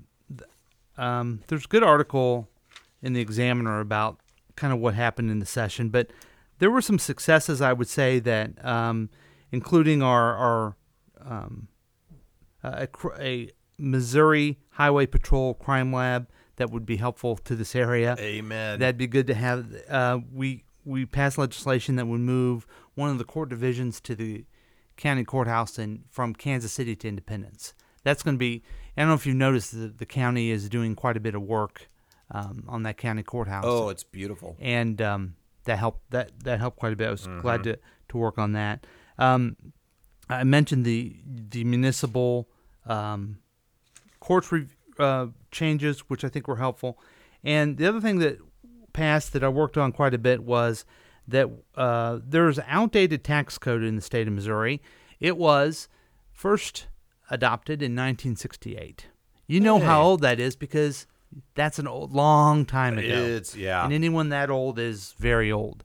um, 0.97 1.41
there's 1.49 1.65
a 1.65 1.69
good 1.69 1.83
article 1.83 2.49
in 3.03 3.13
the 3.13 3.21
Examiner 3.21 3.81
about 3.81 4.19
kind 4.57 4.73
of 4.73 4.79
what 4.79 4.95
happened 4.95 5.31
in 5.31 5.39
the 5.39 5.47
session, 5.47 5.91
but 5.91 6.11
there 6.59 6.71
were 6.71 6.81
some 6.81 6.99
successes 6.99 7.61
I 7.61 7.73
would 7.73 7.89
say 7.89 8.19
that, 8.21 8.65
um, 8.65 9.11
including 9.53 10.03
our 10.03 10.35
our 10.35 10.77
um, 11.25 11.69
a, 12.63 12.89
a 13.19 13.51
Missouri 13.79 14.59
Highway 14.71 15.07
Patrol 15.07 15.55
crime 15.55 15.93
lab 15.93 16.29
that 16.57 16.71
would 16.71 16.87
be 16.87 16.97
helpful 16.97 17.37
to 17.37 17.55
this 17.55 17.77
area. 17.77 18.17
Amen. 18.19 18.79
That'd 18.79 18.97
be 18.97 19.07
good 19.07 19.27
to 19.27 19.35
have. 19.35 19.67
Uh, 19.89 20.21
we 20.33 20.65
we 20.85 21.05
passed 21.05 21.37
legislation 21.37 21.97
that 21.97 22.07
would 22.07 22.21
move 22.21 22.67
one 22.95 23.11
of 23.11 23.19
the 23.19 23.25
court 23.25 23.49
divisions 23.49 24.01
to 24.01 24.15
the 24.15 24.45
county 24.97 25.25
courthouse 25.25 25.79
and 25.79 26.05
from 26.11 26.35
Kansas 26.35 26.73
City 26.73 26.97
to 26.97 27.09
Independence. 27.09 27.75
That's 28.03 28.23
going 28.23 28.37
to 28.37 28.39
be. 28.39 28.63
I 28.97 29.03
don't 29.03 29.09
know 29.09 29.15
if 29.15 29.27
you've 29.27 29.37
noticed 29.37 29.73
that 29.73 29.99
the 29.99 30.07
county 30.07 30.51
is 30.51 30.69
doing 30.69 30.95
quite 30.95 31.17
a 31.17 31.21
bit 31.21 31.35
of 31.35 31.43
work 31.43 31.89
um, 32.31 32.65
on 32.69 32.83
that 32.85 32.97
county 32.97 33.23
courthouse. 33.23 33.65
oh, 33.67 33.89
it's 33.89 34.05
beautiful. 34.05 34.57
and 34.61 35.01
um, 35.03 35.35
that 35.65 35.79
helped. 35.79 36.11
That 36.11 36.31
that 36.45 36.59
helped 36.61 36.79
quite 36.79 36.93
a 36.93 36.97
bit. 36.97 37.09
I 37.09 37.11
was 37.11 37.29
glad 37.41 37.65
to 37.65 37.79
to 38.09 38.17
work 38.19 38.39
on 38.39 38.53
that. 38.53 38.87
Um, 39.19 39.57
I 40.29 40.45
mentioned 40.45 40.85
the 40.85 41.17
the 41.27 41.65
municipal 41.65 42.49
um, 42.87 43.39
courts 44.21 44.51
re- 44.51 44.67
uh, 44.99 45.27
changes, 45.51 46.01
which 46.01 46.25
I 46.25 46.29
think 46.29 46.49
were 46.49 46.57
helpful. 46.57 46.99
And 47.45 47.77
the 47.77 47.87
other 47.87 48.01
thing 48.01 48.19
that 48.19 48.39
passed 48.93 49.33
that 49.35 49.45
I 49.45 49.49
worked 49.49 49.77
on 49.77 49.93
quite 49.93 50.15
a 50.15 50.19
bit 50.19 50.43
was 50.43 50.85
that 51.29 51.49
uh, 51.77 52.19
there's 52.27 52.59
outdated 52.67 53.23
tax 53.25 53.59
code 53.59 53.83
in 53.83 53.95
the 53.97 54.03
state 54.03 54.27
of 54.27 54.33
Missouri. 54.33 54.81
It 55.21 55.37
was 55.37 55.89
first 56.33 56.87
adopted 57.31 57.83
in 57.83 57.93
1968. 57.93 59.07
You 59.47 59.61
know 59.61 59.79
how 59.79 60.03
old 60.03 60.23
that 60.23 60.41
is 60.41 60.57
because 60.57 61.07
that's 61.55 61.79
an 61.79 61.87
old, 61.87 62.13
long 62.13 62.65
time 62.65 62.99
ago. 62.99 63.15
It's 63.15 63.55
yeah. 63.55 63.85
And 63.85 63.93
anyone 63.93 64.31
that 64.31 64.51
old 64.51 64.79
is 64.79 65.15
very 65.19 65.53
old. 65.53 65.85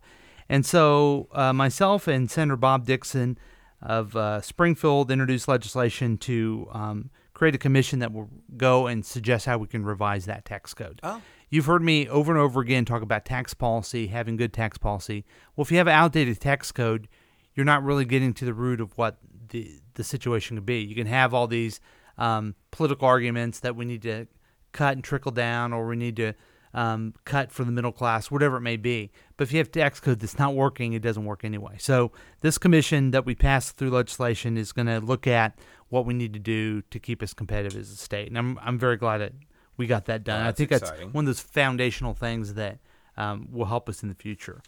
And 0.50 0.66
so 0.66 1.28
uh, 1.32 1.54
myself 1.54 2.08
and 2.08 2.30
Senator 2.30 2.58
Bob 2.58 2.86
Dixon 2.86 3.38
of 3.82 4.16
uh, 4.16 4.42
Springfield 4.42 5.10
introduced 5.12 5.48
legislation 5.48 6.18
to 6.20 6.68
um, 6.72 7.10
create 7.34 7.56
a 7.56 7.58
commission 7.58 8.00
that 8.00 8.12
will 8.12 8.30
go 8.58 8.88
and 8.88 9.06
suggest 9.06 9.46
how 9.46 9.58
we 9.58 9.68
can 9.68 9.84
revise 9.84 10.26
that 10.26 10.46
tax 10.46 10.74
code. 10.74 11.00
Oh. 11.04 11.22
You've 11.50 11.66
heard 11.66 11.82
me 11.82 12.08
over 12.08 12.32
and 12.32 12.40
over 12.40 12.62
again 12.62 12.86
talk 12.86 13.02
about 13.02 13.26
tax 13.26 13.54
policy, 13.54 14.08
having 14.08 14.38
good 14.38 14.54
tax 14.54 14.78
policy. 14.78 15.26
Well, 15.56 15.64
if 15.64 15.72
you 15.72 15.78
have 15.78 15.88
an 15.88 15.94
outdated 15.94 16.40
tax 16.40 16.72
code, 16.72 17.08
you're 17.56 17.66
not 17.66 17.84
really 17.84 18.06
getting 18.06 18.34
to 18.36 18.46
the 18.46 18.54
root 18.54 18.80
of 18.80 18.98
what 18.98 19.18
the, 19.50 19.80
the 19.96 20.04
situation 20.04 20.58
could 20.58 20.66
be. 20.66 20.80
You 20.80 20.96
can 20.96 21.08
have 21.08 21.34
all 21.34 21.48
these 21.48 21.80
um, 22.18 22.56
political 22.72 23.08
arguments 23.08 23.60
that 23.62 23.76
we 23.76 23.86
need 23.86 24.02
to 24.04 24.28
cut 24.72 24.94
and 24.94 25.04
trickle 25.04 25.32
down, 25.32 25.74
or 25.74 25.88
we 25.88 25.96
need 25.96 26.16
to 26.18 26.34
um, 26.74 27.14
cut 27.26 27.52
for 27.52 27.64
the 27.64 27.72
middle 27.72 27.92
class, 27.92 28.32
whatever 28.32 28.58
it 28.58 28.62
may 28.62 28.78
be. 28.78 29.12
But 29.38 29.44
if 29.44 29.52
you 29.54 29.60
have 29.60 29.72
tax 29.72 30.00
code 30.00 30.20
that's 30.20 30.40
not 30.40 30.56
working, 30.56 30.94
it 30.94 31.02
doesn't 31.02 31.26
work 31.26 31.44
anyway. 31.44 31.76
So 31.80 32.12
this 32.42 32.58
commission 32.58 33.12
that 33.12 33.26
we 33.26 33.36
passed 33.36 33.78
through 33.78 33.90
legislation 33.90 34.58
is 34.58 34.72
going 34.72 34.88
to 34.88 35.00
look 35.00 35.28
at 35.28 35.58
what 35.90 36.06
we 36.06 36.14
need 36.14 36.34
to 36.34 36.40
do 36.40 36.82
to 36.84 37.00
keep 37.00 37.22
us 37.22 37.34
competitive 37.34 37.80
as 37.80 37.92
a 37.92 37.98
state, 37.98 38.28
and 38.30 38.38
I'm 38.38 38.58
I'm 38.60 38.80
very 38.80 38.98
glad 38.98 39.18
that 39.18 39.34
we 39.78 39.88
got 39.88 40.06
that 40.06 40.24
done. 40.24 40.46
Oh, 40.46 40.50
I 40.50 40.52
think 40.52 40.70
that's 40.70 40.92
one 41.12 41.24
of 41.24 41.26
those 41.26 41.42
foundational 41.42 42.14
things 42.14 42.54
that 42.54 42.80
um, 43.18 43.50
will 43.52 43.66
help 43.66 43.90
us 43.90 44.04
in 44.04 44.10
the 44.10 44.16
future. 44.16 44.62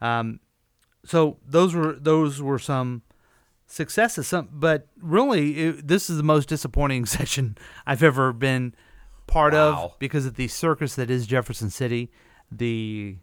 Um, 0.00 0.40
so 1.04 1.38
those 1.44 1.74
were 1.74 1.94
those 1.94 2.40
were 2.40 2.58
some 2.58 3.02
successes. 3.68 4.26
Some, 4.26 4.48
but 4.52 4.88
really, 5.00 5.58
it, 5.58 5.86
this 5.88 6.10
is 6.10 6.16
the 6.16 6.22
most 6.24 6.48
disappointing 6.48 7.06
session 7.18 7.56
I've 7.86 8.02
ever 8.02 8.32
been 8.32 8.74
part 9.28 9.52
Wow. 9.52 9.84
of 9.92 9.98
because 10.00 10.26
of 10.26 10.34
the 10.34 10.48
circus 10.48 10.94
that 10.96 11.10
is 11.10 11.26
Jefferson 11.26 11.70
City. 11.70 12.10
The 12.50 13.16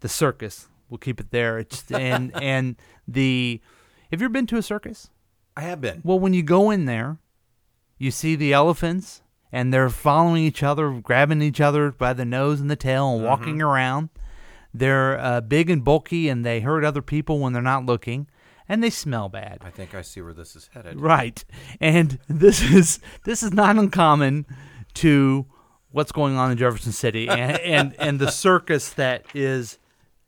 the 0.00 0.08
circus. 0.08 0.68
We'll 0.88 0.98
keep 0.98 1.20
it 1.20 1.30
there. 1.32 1.58
It's 1.58 1.90
and 1.92 2.34
and 2.40 2.76
the. 3.06 3.60
Have 4.10 4.20
you 4.22 4.26
ever 4.26 4.32
been 4.32 4.46
to 4.46 4.56
a 4.56 4.62
circus? 4.62 5.10
I 5.56 5.62
have 5.62 5.80
been. 5.82 6.00
Well, 6.04 6.18
when 6.18 6.32
you 6.32 6.42
go 6.42 6.70
in 6.70 6.86
there, 6.86 7.18
you 7.98 8.10
see 8.10 8.36
the 8.36 8.52
elephants, 8.54 9.20
and 9.52 9.74
they're 9.74 9.90
following 9.90 10.44
each 10.44 10.62
other, 10.62 10.90
grabbing 10.92 11.42
each 11.42 11.60
other 11.60 11.90
by 11.90 12.12
the 12.14 12.24
nose 12.24 12.60
and 12.60 12.70
the 12.70 12.76
tail, 12.76 13.12
and 13.16 13.24
walking 13.24 13.60
around. 13.60 14.08
They're 14.72 15.18
uh, 15.18 15.40
big 15.42 15.68
and 15.68 15.84
bulky, 15.84 16.28
and 16.28 16.44
they 16.46 16.60
hurt 16.60 16.84
other 16.84 17.02
people 17.02 17.40
when 17.40 17.52
they're 17.52 17.60
not 17.60 17.84
looking, 17.84 18.28
and 18.68 18.82
they 18.82 18.90
smell 18.90 19.28
bad. 19.28 19.58
I 19.62 19.70
think 19.70 19.94
I 19.94 20.02
see 20.02 20.20
where 20.20 20.34
this 20.34 20.54
is 20.54 20.68
headed. 20.72 21.00
Right, 21.00 21.44
and 21.80 22.18
this 22.28 22.62
is 22.62 23.00
this 23.24 23.42
is 23.42 23.52
not 23.52 23.76
uncommon 23.76 24.46
to 24.94 25.46
what's 25.90 26.12
going 26.12 26.36
on 26.36 26.50
in 26.50 26.58
Jefferson 26.58 26.92
City 26.92 27.28
and 27.28 27.58
and, 27.60 27.94
and 27.98 28.18
the 28.18 28.30
circus 28.30 28.90
that 28.90 29.24
is 29.34 29.78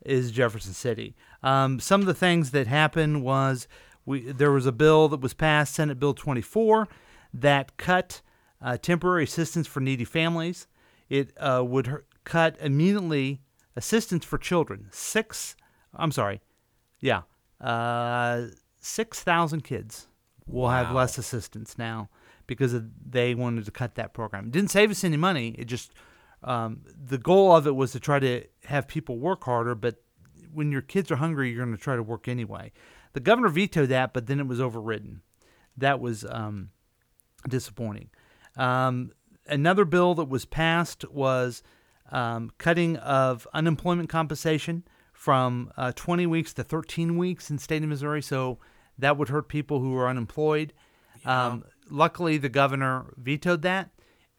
is 0.05 0.31
Jefferson 0.31 0.73
City. 0.73 1.15
Um, 1.43 1.81
some 1.81 2.01
of 2.01 2.07
the 2.07 2.15
things 2.15 2.51
that 2.51 2.67
happened 2.67 3.23
was 3.23 3.69
we 4.05 4.33
there 4.33 4.53
was 4.53 4.67
a 4.67 4.73
bill 4.73 5.09
that 5.09 5.21
was 5.21 5.35
passed, 5.35 5.75
Senate 5.75 5.99
Bill 5.99 6.15
24, 6.15 6.89
that 7.35 7.77
cut 7.77 8.23
uh, 8.63 8.77
temporary 8.77 9.25
assistance 9.25 9.67
for 9.67 9.81
needy 9.81 10.05
families. 10.05 10.67
It 11.09 11.33
uh, 11.39 11.63
would 11.67 12.05
cut 12.25 12.57
immediately 12.61 13.41
assistance 13.77 14.25
for 14.25 14.39
children. 14.39 14.89
Six, 14.91 15.57
I'm 15.95 16.13
sorry, 16.13 16.41
yeah, 17.01 17.23
uh, 17.61 18.47
six 18.81 19.23
thousand 19.23 19.63
kids 19.63 20.07
will 20.47 20.69
have 20.69 20.93
less 20.93 21.19
assistance 21.19 21.79
now 21.79 22.09
because 22.47 22.75
of, 22.75 22.91
they 23.09 23.35
wanted 23.35 23.65
to 23.65 23.71
cut 23.71 23.95
that 23.95 24.13
program. 24.13 24.47
It 24.47 24.53
didn't 24.53 24.71
save 24.71 24.91
us 24.91 25.05
any 25.05 25.17
money. 25.17 25.55
It 25.59 25.67
just 25.67 25.93
um, 26.43 26.81
the 26.87 27.19
goal 27.19 27.55
of 27.55 27.67
it 27.67 27.77
was 27.77 27.93
to 27.93 28.01
try 28.01 28.19
to 28.19 28.45
have 28.65 28.89
people 28.89 29.19
work 29.19 29.45
harder. 29.45 29.75
But 29.75 30.03
when 30.53 30.73
your 30.73 30.83
kids 30.83 31.11
are 31.11 31.17
hungry, 31.17 31.51
you're 31.51 31.65
going 31.65 31.77
to 31.77 31.83
try 31.83 31.97
to 31.97 32.03
work 32.03 32.27
anyway. 32.27 32.73
The 33.13 33.21
governor 33.21 33.49
vetoed 33.49 33.89
that, 33.91 34.13
but 34.13 34.27
then 34.27 34.41
it 34.41 34.47
was 34.47 34.61
overridden. 34.61 35.23
That 35.77 36.01
was 36.01 36.25
um, 36.25 36.71
disappointing. 37.49 38.11
Um, 38.57 39.13
another 39.47 39.85
bill 39.85 40.15
that 40.15 40.29
was 40.29 40.45
passed 40.45 41.09
was 41.11 41.63
um, 42.11 42.51
cutting 42.59 42.97
of 42.97 43.47
unemployment 43.53 44.09
compensation 44.09 44.85
from 45.21 45.71
uh, 45.77 45.93
20 45.97 46.27
weeks 46.27 46.55
to 46.55 46.65
13 46.65 47.19
weeks 47.19 47.51
in 47.51 47.57
the 47.57 47.63
state 47.63 47.83
of 47.83 47.91
Missouri. 47.91 48.23
So 48.23 48.57
that 48.99 49.19
would 49.19 49.29
hurt 49.29 49.49
people 49.49 49.79
who 49.79 49.95
are 49.95 50.09
unemployed. 50.09 50.73
Um, 51.27 51.65
luckily, 51.91 52.39
the 52.39 52.49
governor 52.49 53.13
vetoed 53.19 53.61
that. 53.61 53.91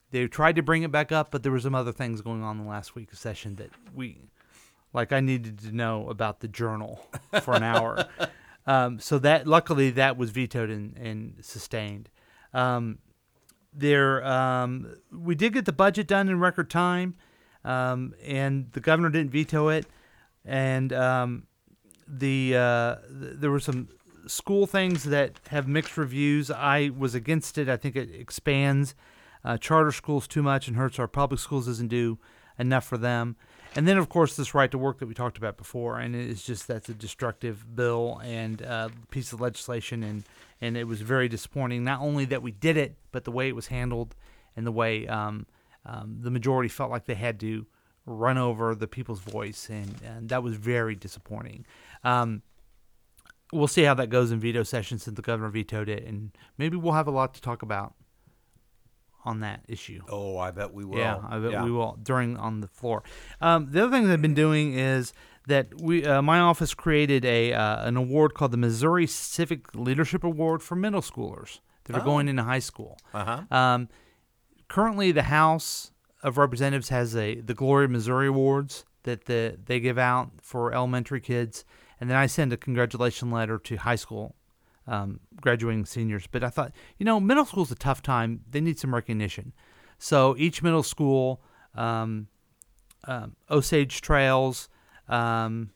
They 0.10 0.26
tried 0.26 0.56
to 0.56 0.64
bring 0.64 0.82
it 0.82 0.92
back 0.92 1.12
up, 1.12 1.30
but 1.30 1.44
there 1.44 1.52
were 1.52 1.60
some 1.60 1.76
other 1.76 1.92
things 1.92 2.22
going 2.22 2.42
on 2.42 2.58
in 2.58 2.64
the 2.64 2.70
last 2.70 2.96
week 2.96 3.12
of 3.12 3.20
session 3.20 3.58
that 3.58 3.70
we, 3.94 4.18
like, 4.92 5.14
I 5.14 5.20
needed 5.20 5.60
to 5.60 5.72
know 5.72 6.10
about 6.10 6.40
the 6.40 6.48
journal 6.48 7.06
for 7.44 7.54
an 7.54 7.64
hour. 7.64 8.08
Um, 8.68 9.00
so 9.00 9.18
that 9.18 9.48
luckily 9.48 9.90
that 9.90 10.18
was 10.18 10.30
vetoed 10.30 10.70
and, 10.70 10.96
and 10.96 11.34
sustained. 11.42 12.12
Um, 12.54 13.00
there, 13.74 14.24
um, 14.24 14.98
we 15.12 15.34
did 15.34 15.54
get 15.54 15.66
the 15.66 15.74
budget 15.74 16.06
done 16.06 16.30
in 16.30 16.40
record 16.40 16.70
time, 16.70 17.16
um, 17.66 18.14
and 18.24 18.72
the 18.74 18.80
governor 18.80 19.10
didn't 19.10 19.32
veto 19.32 19.70
it. 19.70 19.88
And 20.46 20.92
um, 20.94 21.44
the 22.08 22.56
uh, 22.56 22.96
th- 22.96 23.34
there 23.36 23.52
were 23.52 23.60
some 23.60 23.90
school 24.28 24.68
things 24.68 25.04
that 25.06 25.40
have 25.50 25.68
mixed 25.68 25.98
reviews. 25.98 26.50
I 26.52 26.92
was 26.98 27.16
against 27.16 27.58
it. 27.58 27.70
I 27.70 27.78
think 27.78 27.96
it 27.96 28.10
expands 28.14 28.96
uh, 29.44 29.58
charter 29.58 29.92
schools 29.92 30.28
too 30.28 30.44
much 30.44 30.68
and 30.68 30.78
hurts 30.78 31.00
our 31.00 31.08
public 31.08 31.40
schools. 31.40 31.68
Doesn't 31.68 31.88
do 31.88 32.20
enough 32.58 32.86
for 32.86 32.98
them. 32.98 33.36
And 33.76 33.88
then, 33.88 33.98
of 33.98 34.10
course, 34.10 34.36
this 34.36 34.54
right 34.54 34.70
to 34.70 34.78
work 34.78 35.00
that 35.00 35.08
we 35.08 35.14
talked 35.14 35.38
about 35.38 35.58
before, 35.58 35.98
and 35.98 36.14
it's 36.14 36.44
just 36.44 36.68
that's 36.68 36.90
a 36.90 36.94
destructive 36.94 37.74
bill 37.74 38.20
and 38.24 38.62
uh, 38.62 38.90
piece 39.12 39.32
of 39.32 39.40
legislation, 39.40 40.04
and 40.04 40.24
and 40.60 40.76
it 40.76 40.84
was 40.86 41.02
very 41.02 41.30
disappointing. 41.30 41.84
Not 41.84 42.02
only 42.02 42.26
that 42.26 42.42
we 42.42 42.52
did 42.52 42.76
it, 42.76 42.98
but 43.12 43.24
the 43.24 43.32
way 43.32 43.48
it 43.48 43.56
was 43.56 43.68
handled 43.68 44.16
and 44.56 44.68
the 44.68 44.72
way 44.72 45.08
um, 45.08 45.46
um, 45.86 46.18
the 46.22 46.32
majority 46.32 46.68
felt 46.70 46.92
like 46.92 47.06
they 47.06 47.16
had 47.16 47.40
to 47.40 47.66
run 48.06 48.38
over 48.38 48.74
the 48.76 48.88
people's 48.88 49.20
voice, 49.20 49.70
and, 49.70 49.96
and 50.04 50.30
that 50.30 50.42
was 50.44 50.56
very 50.56 50.96
disappointing. 50.96 51.66
Um, 52.04 52.42
we'll 53.54 53.68
see 53.68 53.84
how 53.84 53.94
that 53.96 54.10
goes 54.10 54.32
in 54.32 54.40
veto 54.40 54.64
session 54.64 54.98
since 55.00 55.16
the 55.16 55.22
governor 55.22 55.50
vetoed 55.50 55.90
it, 55.90 56.04
and 56.06 56.32
maybe 56.58 56.78
we'll 56.78 56.94
have 56.94 57.08
a 57.08 57.12
lot 57.12 57.34
to 57.36 57.42
talk 57.42 57.62
about 57.62 57.94
on 59.24 59.42
that 59.42 59.62
issue. 59.68 60.02
Oh, 60.10 60.38
I 60.40 60.50
bet 60.52 60.74
we 60.74 60.84
will. 60.84 60.98
Yeah, 60.98 61.20
I 61.30 61.38
bet 61.38 61.52
Yeah. 61.52 61.64
we 61.64 61.72
will 61.72 61.98
during 62.02 62.38
on 62.38 62.62
the 62.62 62.68
floor. 62.68 63.04
Um, 63.40 63.68
the 63.72 63.84
other 63.84 63.92
thing 63.92 64.08
that 64.08 64.14
I've 64.14 64.22
been 64.22 64.34
doing 64.34 64.74
is 64.74 65.14
that 65.48 65.80
we, 65.80 66.04
uh, 66.06 66.22
my 66.24 66.40
office 66.40 66.74
created 66.74 67.24
a 67.24 67.54
uh, 67.54 67.88
an 67.88 67.98
award 67.98 68.34
called 68.34 68.52
the 68.52 68.58
Missouri 68.58 69.06
Civic 69.06 69.76
Leadership 69.76 70.24
Award 70.24 70.64
for 70.64 70.76
middle 70.76 71.02
schoolers 71.02 71.60
that 71.84 71.96
are 71.96 72.02
Oh. 72.02 72.06
going 72.06 72.28
into 72.30 72.42
high 72.44 72.60
school. 72.60 72.98
Uh-huh. 73.14 73.42
Um, 73.56 73.90
currently, 74.68 75.12
the 75.12 75.24
House 75.24 75.91
of 76.24 76.38
Representatives 76.38 76.90
has 76.90 77.16
a 77.16 77.36
the 77.42 77.54
Glory 77.54 77.86
of 77.86 77.92
Missouri 77.92 78.28
Awards 78.28 78.86
that 79.04 79.26
the, 79.26 79.58
they 79.66 79.80
give 79.80 79.98
out 79.98 80.30
for 80.42 80.74
elementary 80.74 81.20
kids, 81.22 81.66
and 82.00 82.10
then 82.10 82.18
I 82.18 82.28
send 82.28 82.54
a 82.54 82.58
congratulation 82.58 83.32
letter 83.32 83.58
to 83.58 83.76
high 83.78 83.96
school 83.96 84.36
um, 84.88 85.20
graduating 85.42 85.86
seniors. 85.86 86.28
But 86.28 86.44
I 86.44 86.50
thought, 86.50 86.72
you 86.98 87.06
know, 87.06 87.20
middle 87.20 87.46
school's 87.46 87.72
a 87.72 87.76
tough 87.76 88.02
time; 88.02 88.42
they 88.50 88.62
need 88.62 88.78
some 88.80 88.94
recognition. 88.94 89.54
So 89.98 90.36
each 90.38 90.62
middle 90.64 90.84
school, 90.84 91.42
um, 91.76 92.28
um, 93.06 93.36
Osage 93.50 94.02
Trails, 94.02 94.70
um, 95.10 95.72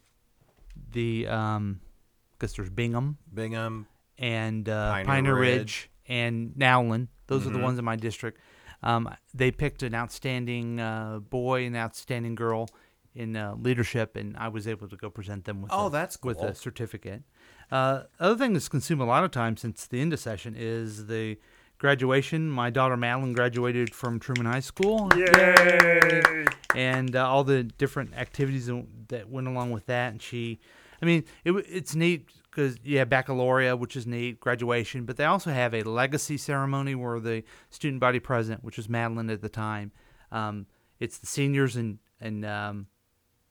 the 0.91 1.27
um, 1.27 1.79
I 1.81 2.35
guess 2.41 2.53
there's 2.53 2.69
Bingham, 2.69 3.17
Bingham. 3.33 3.87
and 4.17 4.67
uh, 4.69 4.91
Pioneer 4.91 5.05
Pioneer, 5.05 5.35
Ridge. 5.35 5.57
Ridge. 5.59 5.89
and 6.07 6.55
Nowlin. 6.55 7.07
Those 7.27 7.47
are 7.47 7.49
the 7.49 7.57
Mhm. 7.57 7.63
ones 7.63 7.79
in 7.79 7.85
my 7.85 7.95
district. 7.95 8.39
Um, 8.85 9.09
they 9.33 9.51
picked 9.51 9.83
an 9.83 9.93
outstanding 9.95 10.79
uh, 10.79 11.19
boy 11.19 11.65
and 11.65 11.75
outstanding 11.75 12.35
girl 12.35 12.69
in 13.15 13.35
uh, 13.35 13.55
leadership, 13.59 14.15
and 14.15 14.37
I 14.37 14.49
was 14.49 14.67
able 14.67 14.87
to 14.89 14.95
go 14.95 15.09
present 15.09 15.45
them 15.45 15.61
with 15.61 15.71
Oh, 15.73 15.87
a, 15.87 15.89
that's 15.89 16.21
with 16.21 16.41
a 16.41 16.53
certificate. 16.53 17.23
Uh, 17.71 18.03
other 18.19 18.35
thing 18.37 18.53
that's 18.53 18.69
consumed 18.69 19.01
a 19.01 19.05
lot 19.05 19.23
of 19.23 19.31
time 19.31 19.57
since 19.57 19.87
the 19.87 19.99
end 20.01 20.13
of 20.13 20.19
session 20.19 20.53
is 20.57 21.07
the 21.07 21.37
graduation. 21.77 22.49
My 22.49 22.69
daughter 22.69 22.95
Madeline 22.97 23.33
graduated 23.33 23.93
from 23.95 24.19
Truman 24.19 24.45
High 24.45 24.59
School. 24.59 25.09
Yay! 25.15 26.45
And 26.75 27.15
uh, 27.15 27.27
all 27.27 27.43
the 27.43 27.63
different 27.63 28.13
activities 28.15 28.69
that 29.07 29.29
went 29.29 29.47
along 29.47 29.71
with 29.71 29.85
that, 29.87 30.11
and 30.11 30.21
she, 30.21 30.59
I 31.01 31.05
mean, 31.05 31.23
it, 31.43 31.51
it's 31.69 31.95
neat 31.95 32.29
because 32.55 32.77
yeah, 32.83 33.03
baccalaureate, 33.03 33.77
which 33.79 33.95
is 33.97 34.07
neat, 34.07 34.39
graduation, 34.39 35.05
but 35.05 35.17
they 35.17 35.25
also 35.25 35.51
have 35.51 35.73
a 35.73 35.83
legacy 35.83 36.37
ceremony 36.37 36.95
where 36.95 37.19
the 37.19 37.43
student 37.69 37.99
body 37.99 38.19
president, 38.19 38.63
which 38.63 38.77
was 38.77 38.87
Madeline 38.87 39.29
at 39.29 39.41
the 39.41 39.49
time, 39.49 39.91
um, 40.31 40.65
it's 40.99 41.17
the 41.17 41.27
seniors 41.27 41.75
and 41.75 41.99
and 42.21 42.45
um, 42.45 42.87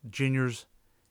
juniors 0.08 0.66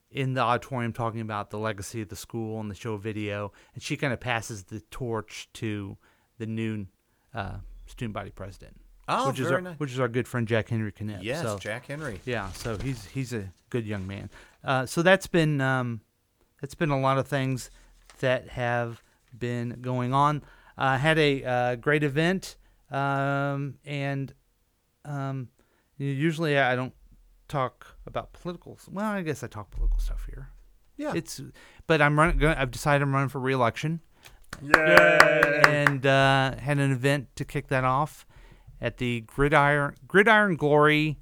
in 0.09 0.33
the 0.33 0.41
auditorium 0.41 0.91
talking 0.91 1.21
about 1.21 1.51
the 1.51 1.57
legacy 1.57 2.01
of 2.01 2.09
the 2.09 2.15
school 2.15 2.59
and 2.59 2.69
the 2.69 2.75
show 2.75 2.97
video, 2.97 3.51
and 3.75 3.83
she 3.83 3.95
kind 3.95 4.11
of 4.11 4.19
passes 4.19 4.63
the 4.63 4.79
torch 4.91 5.49
to 5.53 5.95
the 6.39 6.45
new 6.45 6.87
uh, 7.33 7.57
student 7.85 8.13
body 8.13 8.31
president, 8.31 8.75
Oh, 9.07 9.27
which 9.27 9.39
is 9.39 9.51
our, 9.51 9.61
nice. 9.61 9.79
which 9.79 9.91
is 9.91 9.99
our 9.99 10.07
good 10.07 10.27
friend 10.27 10.47
Jack 10.47 10.69
Henry 10.69 10.91
Knipp. 10.91 11.19
Yes, 11.21 11.43
so, 11.43 11.59
Jack 11.59 11.85
Henry. 11.85 12.19
yeah, 12.25 12.51
so 12.53 12.75
he's 12.77 13.05
he's 13.05 13.33
a 13.33 13.51
good 13.69 13.85
young 13.85 14.07
man. 14.07 14.31
Uh, 14.63 14.87
so 14.87 15.03
that's 15.03 15.27
been 15.27 15.61
um, 15.61 16.01
that's 16.59 16.75
been 16.75 16.89
a 16.89 16.99
lot 16.99 17.17
of 17.19 17.27
things 17.27 17.69
that 18.23 18.47
have 18.49 19.03
been 19.37 19.77
going 19.81 20.13
on. 20.13 20.43
I 20.77 20.97
had 20.97 21.19
a 21.19 21.43
uh, 21.43 21.75
great 21.75 22.03
event, 22.03 22.55
um, 22.89 23.75
and 23.85 24.33
um, 25.05 25.49
usually 25.97 26.57
I 26.57 26.75
don't 26.75 26.93
talk 27.47 27.97
about 28.07 28.33
political. 28.33 28.79
Well, 28.89 29.05
I 29.05 29.21
guess 29.21 29.43
I 29.43 29.47
talk 29.47 29.71
political 29.71 29.99
stuff 29.99 30.25
here. 30.25 30.49
Yeah. 30.97 31.11
It's, 31.15 31.41
but 31.85 32.01
I'm 32.01 32.17
running. 32.17 32.43
I've 32.45 32.71
decided 32.71 33.03
I'm 33.03 33.13
running 33.13 33.29
for 33.29 33.39
reelection. 33.39 33.99
Yay! 34.61 35.61
And 35.67 36.05
uh, 36.05 36.55
had 36.57 36.79
an 36.79 36.91
event 36.91 37.27
to 37.35 37.45
kick 37.45 37.67
that 37.67 37.83
off 37.83 38.25
at 38.79 38.97
the 38.97 39.21
Gridiron 39.21 39.95
Gridiron 40.07 40.55
Glory 40.55 41.19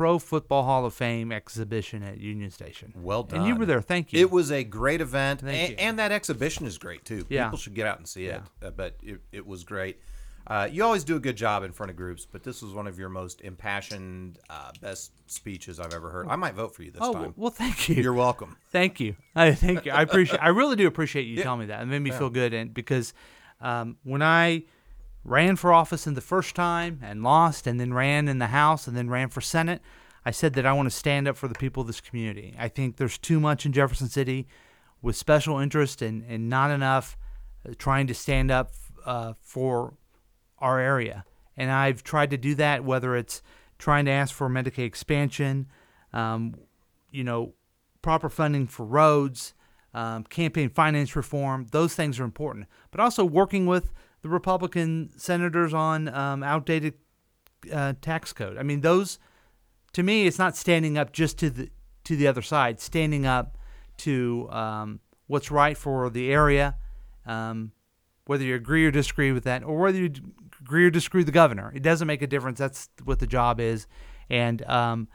Pro 0.00 0.18
Football 0.18 0.62
Hall 0.62 0.86
of 0.86 0.94
Fame 0.94 1.30
exhibition 1.30 2.02
at 2.02 2.16
Union 2.16 2.50
Station. 2.50 2.94
Well 2.96 3.22
done. 3.22 3.40
And 3.40 3.48
you 3.48 3.54
were 3.54 3.66
there. 3.66 3.82
Thank 3.82 4.14
you. 4.14 4.20
It 4.20 4.30
was 4.30 4.50
a 4.50 4.64
great 4.64 5.02
event, 5.02 5.42
Thank 5.42 5.58
and, 5.58 5.70
you. 5.72 5.76
and 5.78 5.98
that 5.98 6.10
exhibition 6.10 6.66
is 6.66 6.78
great 6.78 7.04
too. 7.04 7.26
Yeah. 7.28 7.44
People 7.44 7.58
should 7.58 7.74
get 7.74 7.86
out 7.86 7.98
and 7.98 8.08
see 8.08 8.24
it. 8.24 8.40
Uh, 8.62 8.70
but 8.70 8.96
it, 9.02 9.20
it 9.30 9.46
was 9.46 9.62
great. 9.62 10.00
Uh, 10.46 10.66
you 10.72 10.82
always 10.84 11.04
do 11.04 11.16
a 11.16 11.20
good 11.20 11.36
job 11.36 11.64
in 11.64 11.72
front 11.72 11.90
of 11.90 11.96
groups, 11.96 12.24
but 12.24 12.42
this 12.42 12.62
was 12.62 12.72
one 12.72 12.86
of 12.86 12.98
your 12.98 13.10
most 13.10 13.42
impassioned, 13.42 14.38
uh, 14.48 14.70
best 14.80 15.12
speeches 15.30 15.78
I've 15.78 15.92
ever 15.92 16.08
heard. 16.08 16.28
I 16.28 16.36
might 16.36 16.54
vote 16.54 16.74
for 16.74 16.82
you 16.82 16.92
this 16.92 17.02
oh 17.04 17.12
time. 17.12 17.34
well, 17.36 17.50
thank 17.50 17.90
you. 17.90 17.96
You're 17.96 18.14
welcome. 18.14 18.56
Thank 18.72 19.00
you. 19.00 19.16
I 19.36 19.52
thank 19.52 19.84
you. 19.84 19.92
I 19.92 20.00
appreciate. 20.00 20.42
I 20.42 20.48
really 20.48 20.76
do 20.76 20.86
appreciate 20.86 21.26
you 21.26 21.42
telling 21.42 21.60
me 21.60 21.66
that. 21.66 21.82
It 21.82 21.86
made 21.86 21.98
me 21.98 22.10
feel 22.10 22.30
good, 22.30 22.54
and 22.54 22.72
because 22.72 23.12
um, 23.60 23.98
when 24.02 24.22
I 24.22 24.62
ran 25.24 25.56
for 25.56 25.72
office 25.72 26.06
in 26.06 26.14
the 26.14 26.20
first 26.20 26.54
time 26.54 27.00
and 27.02 27.22
lost, 27.22 27.66
and 27.66 27.78
then 27.78 27.92
ran 27.92 28.28
in 28.28 28.38
the 28.38 28.48
House, 28.48 28.86
and 28.86 28.96
then 28.96 29.10
ran 29.10 29.28
for 29.28 29.40
Senate, 29.40 29.80
I 30.24 30.30
said 30.30 30.54
that 30.54 30.66
I 30.66 30.72
want 30.72 30.86
to 30.86 30.96
stand 30.96 31.28
up 31.28 31.36
for 31.36 31.48
the 31.48 31.54
people 31.54 31.80
of 31.82 31.86
this 31.86 32.00
community. 32.00 32.54
I 32.58 32.68
think 32.68 32.96
there's 32.96 33.18
too 33.18 33.40
much 33.40 33.64
in 33.64 33.72
Jefferson 33.72 34.08
City 34.08 34.46
with 35.02 35.16
special 35.16 35.58
interest 35.58 36.02
and 36.02 36.22
and 36.28 36.48
not 36.48 36.70
enough 36.70 37.16
uh, 37.66 37.72
trying 37.78 38.06
to 38.06 38.14
stand 38.14 38.50
up 38.50 38.72
uh, 39.06 39.34
for 39.40 39.94
our 40.58 40.78
area. 40.78 41.24
And 41.56 41.70
I've 41.70 42.02
tried 42.02 42.30
to 42.30 42.36
do 42.36 42.54
that, 42.56 42.84
whether 42.84 43.16
it's 43.16 43.42
trying 43.78 44.04
to 44.04 44.10
ask 44.10 44.34
for 44.34 44.48
Medicaid 44.48 44.84
expansion, 44.84 45.66
um, 46.12 46.54
you 47.10 47.24
know, 47.24 47.54
proper 48.02 48.28
funding 48.28 48.66
for 48.66 48.84
roads, 48.84 49.54
um, 49.94 50.24
campaign 50.24 50.68
finance 50.68 51.16
reform. 51.16 51.66
Those 51.70 51.94
things 51.94 52.20
are 52.20 52.24
important. 52.24 52.66
But 52.90 53.00
also 53.00 53.24
working 53.24 53.66
with 53.66 53.92
the 54.22 54.28
Republican 54.28 55.10
senators 55.16 55.72
on 55.72 56.08
um, 56.08 56.42
outdated 56.42 56.94
uh, 57.72 57.94
tax 58.00 58.32
code. 58.32 58.58
I 58.58 58.62
mean, 58.62 58.80
those 58.80 59.18
to 59.92 60.02
me, 60.02 60.26
it's 60.26 60.38
not 60.38 60.56
standing 60.56 60.96
up 60.96 61.12
just 61.12 61.38
to 61.38 61.50
the 61.50 61.70
to 62.04 62.16
the 62.16 62.26
other 62.26 62.42
side. 62.42 62.80
Standing 62.80 63.26
up 63.26 63.56
to 63.98 64.48
um, 64.50 65.00
what's 65.26 65.50
right 65.50 65.76
for 65.76 66.10
the 66.10 66.32
area, 66.32 66.76
um, 67.26 67.72
whether 68.26 68.44
you 68.44 68.54
agree 68.54 68.86
or 68.86 68.90
disagree 68.90 69.32
with 69.32 69.44
that, 69.44 69.62
or 69.62 69.78
whether 69.78 69.98
you 69.98 70.10
agree 70.60 70.86
or 70.86 70.90
disagree 70.90 71.20
with 71.20 71.26
the 71.26 71.32
governor. 71.32 71.72
It 71.74 71.82
doesn't 71.82 72.06
make 72.06 72.22
a 72.22 72.26
difference. 72.26 72.58
That's 72.58 72.88
what 73.04 73.18
the 73.18 73.26
job 73.26 73.60
is. 73.60 73.86
And 74.28 74.62
um, 74.66 75.08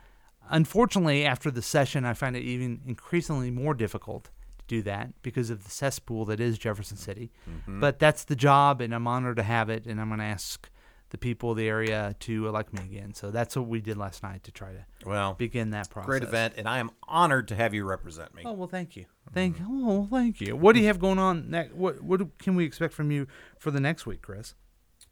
unfortunately, 0.49 1.25
after 1.25 1.49
the 1.49 1.61
session, 1.61 2.05
I 2.05 2.13
find 2.13 2.35
it 2.35 2.43
even 2.43 2.81
increasingly 2.85 3.51
more 3.51 3.73
difficult 3.73 4.29
do 4.67 4.81
that 4.83 5.13
because 5.21 5.49
of 5.49 5.63
the 5.63 5.69
cesspool 5.69 6.25
that 6.25 6.39
is 6.39 6.57
Jefferson 6.57 6.97
City. 6.97 7.31
Mm-hmm. 7.49 7.79
But 7.79 7.99
that's 7.99 8.23
the 8.23 8.35
job, 8.35 8.81
and 8.81 8.93
I'm 8.93 9.07
honored 9.07 9.37
to 9.37 9.43
have 9.43 9.69
it. 9.69 9.85
And 9.85 9.99
I'm 10.01 10.07
going 10.09 10.19
to 10.19 10.25
ask 10.25 10.69
the 11.09 11.17
people 11.17 11.51
of 11.51 11.57
the 11.57 11.67
area 11.67 12.15
to 12.19 12.47
elect 12.47 12.73
me 12.73 12.83
again. 12.83 13.13
So 13.13 13.31
that's 13.31 13.55
what 13.55 13.67
we 13.67 13.79
did 13.79 13.95
last 13.97 14.23
night 14.23 14.43
to 14.43 14.51
try 14.51 14.73
to 14.73 14.85
Well, 15.05 15.33
begin 15.35 15.69
that 15.69 15.89
process. 15.89 16.07
great 16.07 16.23
event, 16.23 16.55
and 16.57 16.67
I 16.67 16.79
am 16.79 16.91
honored 17.07 17.47
to 17.49 17.55
have 17.55 17.73
you 17.73 17.85
represent 17.85 18.33
me. 18.33 18.43
Oh 18.45 18.53
well, 18.53 18.67
thank 18.67 18.95
you, 18.95 19.05
thank 19.33 19.59
you. 19.59 19.65
Oh, 19.69 19.85
well, 19.85 20.07
thank 20.11 20.41
you. 20.41 20.55
What 20.55 20.73
do 20.73 20.81
you 20.81 20.87
have 20.87 20.99
going 20.99 21.19
on 21.19 21.49
next? 21.49 21.73
What 21.73 22.01
what 22.01 22.37
can 22.39 22.55
we 22.55 22.65
expect 22.65 22.93
from 22.93 23.11
you 23.11 23.27
for 23.59 23.71
the 23.71 23.79
next 23.79 24.05
week, 24.05 24.21
Chris? 24.21 24.55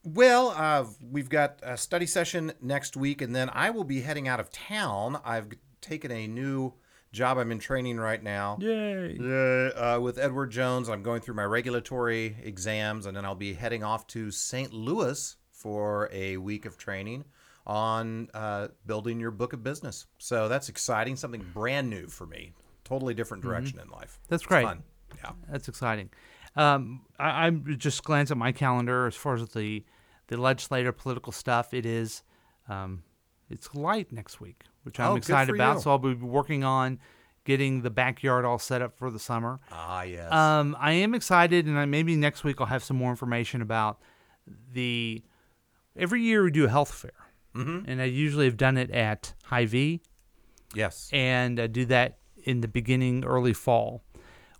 Well, 0.03 0.49
uh, 0.57 0.85
we've 1.01 1.29
got 1.29 1.59
a 1.63 1.77
study 1.77 2.05
session 2.05 2.51
next 2.61 2.97
week, 2.97 3.21
and 3.21 3.33
then 3.33 3.49
I 3.53 3.69
will 3.69 3.85
be 3.85 4.01
heading 4.01 4.27
out 4.27 4.39
of 4.41 4.51
town. 4.51 5.21
I've 5.23 5.47
taken 5.79 6.11
a 6.11 6.27
new 6.27 6.73
job. 7.13 7.37
I'm 7.37 7.51
in 7.51 7.59
training 7.59 7.97
right 7.97 8.21
now. 8.21 8.57
Yay! 8.59 9.17
Uh, 9.69 9.99
with 10.01 10.17
Edward 10.17 10.51
Jones, 10.51 10.89
I'm 10.89 11.01
going 11.03 11.21
through 11.21 11.35
my 11.35 11.45
regulatory 11.45 12.35
exams, 12.43 13.05
and 13.05 13.15
then 13.15 13.23
I'll 13.23 13.35
be 13.35 13.53
heading 13.53 13.83
off 13.83 14.05
to 14.07 14.29
St. 14.31 14.73
Louis 14.73 15.37
for 15.51 16.09
a 16.11 16.35
week 16.37 16.65
of 16.65 16.77
training 16.77 17.23
on 17.65 18.27
uh, 18.33 18.67
building 18.85 19.19
your 19.21 19.31
book 19.31 19.53
of 19.53 19.63
business. 19.63 20.05
So 20.17 20.49
that's 20.49 20.67
exciting, 20.67 21.15
something 21.15 21.45
brand 21.53 21.89
new 21.89 22.07
for 22.07 22.25
me. 22.27 22.51
Totally 22.83 23.13
different 23.13 23.41
direction 23.43 23.79
in 23.79 23.87
life. 23.89 24.19
That's 24.27 24.41
It's 24.43 24.47
great. 24.47 24.65
fun. 24.65 24.83
Yeah. 25.23 25.31
That's 25.49 25.69
exciting. 25.69 26.09
Um, 26.57 27.05
I, 27.17 27.45
I'm 27.47 27.77
just 27.77 28.03
glance 28.03 28.29
at 28.31 28.37
my 28.37 28.51
calendar 28.51 29.07
as 29.07 29.15
far 29.15 29.35
as 29.35 29.47
the 29.49 29.85
the 30.27 30.37
legislative 30.37 30.97
political 30.97 31.31
stuff. 31.31 31.73
It 31.73 31.85
is, 31.85 32.23
um, 32.69 33.03
it's 33.49 33.73
light 33.75 34.11
next 34.11 34.39
week, 34.41 34.63
which 34.83 34.99
I'm 34.99 35.11
Oh, 35.11 35.15
excited 35.15 35.53
about. 35.55 35.75
you. 35.77 35.81
So 35.81 35.91
I'll 35.91 35.97
be 35.97 36.13
working 36.13 36.63
on 36.63 36.99
getting 37.45 37.81
the 37.81 37.89
backyard 37.89 38.45
all 38.45 38.57
set 38.59 38.81
up 38.81 38.97
for 38.97 39.11
the 39.11 39.19
summer. 39.19 39.59
Ah, 39.71 40.03
yes. 40.03 40.31
Um, 40.31 40.77
I 40.79 40.93
am 40.93 41.13
excited, 41.13 41.65
and 41.65 41.77
I, 41.77 41.85
maybe 41.85 42.15
next 42.15 42.43
week 42.43 42.61
I'll 42.61 42.67
have 42.67 42.83
some 42.83 42.97
more 42.97 43.09
information 43.09 43.61
about 43.61 43.99
the. 44.71 45.23
Every 45.95 46.21
year 46.21 46.43
we 46.43 46.51
do 46.51 46.65
a 46.65 46.69
health 46.69 46.91
fair, 46.93 47.11
mm-hmm. 47.55 47.89
and 47.89 48.01
I 48.01 48.05
usually 48.05 48.45
have 48.45 48.57
done 48.57 48.77
it 48.77 48.89
at 48.91 49.33
Hy-Vee. 49.45 50.01
yes. 50.73 51.09
and 51.13 51.59
uh, 51.59 51.67
do 51.67 51.85
that 51.85 52.17
in 52.43 52.61
the 52.61 52.67
beginning, 52.67 53.23
early 53.23 53.53
fall. 53.53 54.03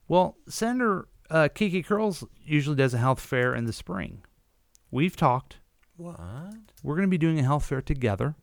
Well, 0.07 0.37
Senator 0.47 1.07
uh, 1.31 1.47
Kiki 1.53 1.81
Curls 1.81 2.23
usually 2.45 2.75
does 2.75 2.93
a 2.93 2.97
health 2.99 3.19
fair 3.19 3.55
in 3.55 3.65
the 3.65 3.73
spring. 3.73 4.23
We've 4.91 5.15
talked. 5.15 5.57
What? 5.97 6.19
We're 6.83 6.95
going 6.95 7.07
to 7.07 7.11
be 7.11 7.17
doing 7.17 7.39
a 7.39 7.43
health 7.43 7.65
fair 7.65 7.81
together, 7.81 8.35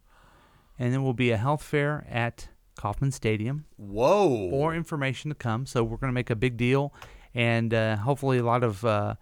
and 0.80 0.94
then 0.94 1.02
will 1.02 1.12
be 1.12 1.30
a 1.30 1.36
health 1.36 1.62
fair 1.62 2.06
at 2.10 2.48
Kauffman 2.76 3.12
Stadium. 3.12 3.66
Whoa. 3.76 4.48
more 4.48 4.74
information 4.74 5.28
to 5.30 5.34
come. 5.34 5.66
So 5.66 5.84
we're 5.84 5.98
going 5.98 6.08
to 6.08 6.14
make 6.14 6.30
a 6.30 6.34
big 6.34 6.56
deal, 6.56 6.94
and 7.34 7.72
uh, 7.74 7.96
hopefully 7.96 8.38
a 8.38 8.42
lot 8.42 8.64
of 8.64 8.84
uh, 8.84 9.14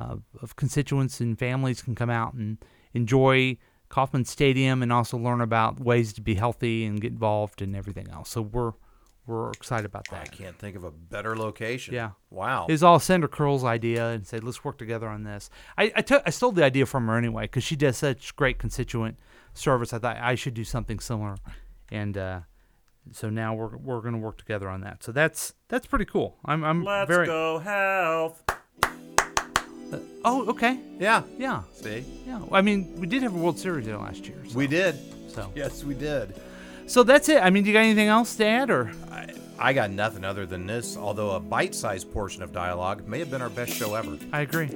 uh, 0.00 0.16
of 0.40 0.54
constituents 0.54 1.20
and 1.20 1.36
families 1.36 1.82
can 1.82 1.96
come 1.96 2.10
out 2.10 2.34
and 2.34 2.58
enjoy 2.94 3.58
Kauffman 3.88 4.24
Stadium, 4.24 4.84
and 4.84 4.92
also 4.92 5.18
learn 5.18 5.40
about 5.40 5.80
ways 5.80 6.12
to 6.12 6.20
be 6.20 6.36
healthy 6.36 6.84
and 6.84 7.00
get 7.00 7.10
involved 7.10 7.60
and 7.60 7.74
everything 7.74 8.08
else. 8.08 8.30
So 8.30 8.40
we're 8.40 8.72
we're 9.26 9.50
excited 9.50 9.86
about 9.86 10.08
that. 10.10 10.22
I 10.22 10.26
can't 10.26 10.56
think 10.56 10.76
of 10.76 10.84
a 10.84 10.92
better 10.92 11.36
location. 11.36 11.92
Yeah. 11.92 12.10
Wow. 12.30 12.66
It 12.68 12.72
was 12.72 12.84
all 12.84 13.00
Senator 13.00 13.26
Curl's 13.26 13.64
idea, 13.64 14.10
and 14.10 14.24
said 14.24 14.44
let's 14.44 14.64
work 14.64 14.78
together 14.78 15.08
on 15.08 15.24
this. 15.24 15.50
I 15.76 15.92
I, 15.96 16.02
took, 16.02 16.22
I 16.24 16.30
stole 16.30 16.52
the 16.52 16.64
idea 16.64 16.86
from 16.86 17.08
her 17.08 17.16
anyway 17.16 17.42
because 17.42 17.64
she 17.64 17.74
does 17.74 17.96
such 17.96 18.36
great 18.36 18.58
constituent 18.58 19.18
service. 19.54 19.92
I 19.92 19.98
thought 19.98 20.16
I 20.18 20.34
should 20.34 20.54
do 20.54 20.64
something 20.64 20.98
similar, 21.00 21.36
and. 21.90 22.16
Uh, 22.16 22.40
so 23.12 23.30
now 23.30 23.54
we're 23.54 23.76
we're 23.78 24.02
going 24.02 24.12
to 24.12 24.20
work 24.20 24.36
together 24.36 24.68
on 24.68 24.82
that. 24.82 25.02
So 25.02 25.10
that's 25.10 25.54
that's 25.68 25.86
pretty 25.86 26.04
cool. 26.04 26.36
I'm 26.44 26.62
I'm 26.62 26.84
Let's 26.84 27.08
very 27.08 27.26
go 27.26 27.58
health. 27.58 28.42
Oh, 30.24 30.46
okay. 30.50 30.78
yeah. 30.98 31.22
Yeah. 31.38 31.62
See? 31.72 32.04
Yeah. 32.26 32.40
I 32.52 32.60
mean, 32.60 32.94
we 33.00 33.06
did 33.06 33.22
have 33.22 33.34
a 33.34 33.38
World 33.38 33.58
Series 33.58 33.86
there 33.86 33.96
last 33.96 34.26
year. 34.26 34.36
So, 34.46 34.56
We 34.56 34.66
did. 34.66 34.96
So 35.30 35.50
Yes, 35.54 35.82
we 35.82 35.94
did. 35.94 36.34
so 36.86 37.02
that's 37.02 37.28
it. 37.28 37.42
I 37.42 37.50
mean, 37.50 37.64
do 37.64 37.70
you 37.70 37.74
got 37.74 37.80
anything 37.80 38.08
else 38.08 38.36
to 38.36 38.44
add 38.46 38.70
or 38.70 38.92
I, 39.10 39.32
I 39.58 39.72
got 39.72 39.90
nothing 39.90 40.24
other 40.24 40.44
than 40.44 40.66
this, 40.66 40.96
although 40.96 41.30
a 41.32 41.40
bite 41.40 41.74
sized 41.74 42.12
portion 42.12 42.42
of 42.42 42.52
dialogue 42.52 43.08
may 43.08 43.18
have 43.18 43.30
been 43.30 43.42
our 43.42 43.50
best 43.50 43.72
show 43.72 43.94
ever. 43.94 44.18
I 44.32 44.42
agree. 44.42 44.68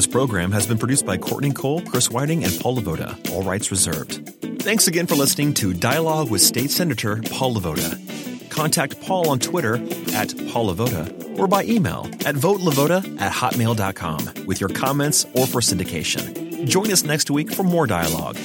This 0.00 0.06
program 0.06 0.50
has 0.52 0.66
been 0.66 0.78
produced 0.78 1.04
by 1.04 1.18
Courtney 1.18 1.52
Cole, 1.52 1.82
Chris 1.82 2.10
Whiting, 2.10 2.42
and 2.42 2.58
Paul 2.58 2.78
LeVota. 2.78 3.30
All 3.32 3.42
rights 3.42 3.70
reserved. 3.70 4.34
Thanks 4.62 4.88
again 4.88 5.06
for 5.06 5.14
listening 5.14 5.52
to 5.52 5.74
Dialogue 5.74 6.30
with 6.30 6.40
State 6.40 6.70
Senator 6.70 7.20
Paul 7.30 7.56
LeVota. 7.56 8.48
Contact 8.48 8.98
Paul 9.02 9.28
on 9.28 9.38
Twitter 9.38 9.74
at 10.14 10.34
Paul 10.48 10.74
LeVota 10.74 11.38
or 11.38 11.46
by 11.46 11.64
email 11.64 12.06
at 12.24 12.34
votelavoda 12.34 13.20
at 13.20 13.30
hotmail.com 13.30 14.46
with 14.46 14.58
your 14.58 14.70
comments 14.70 15.26
or 15.34 15.46
for 15.46 15.60
syndication. 15.60 16.66
Join 16.66 16.90
us 16.90 17.04
next 17.04 17.30
week 17.30 17.52
for 17.52 17.62
more 17.62 17.86
dialogue. 17.86 18.38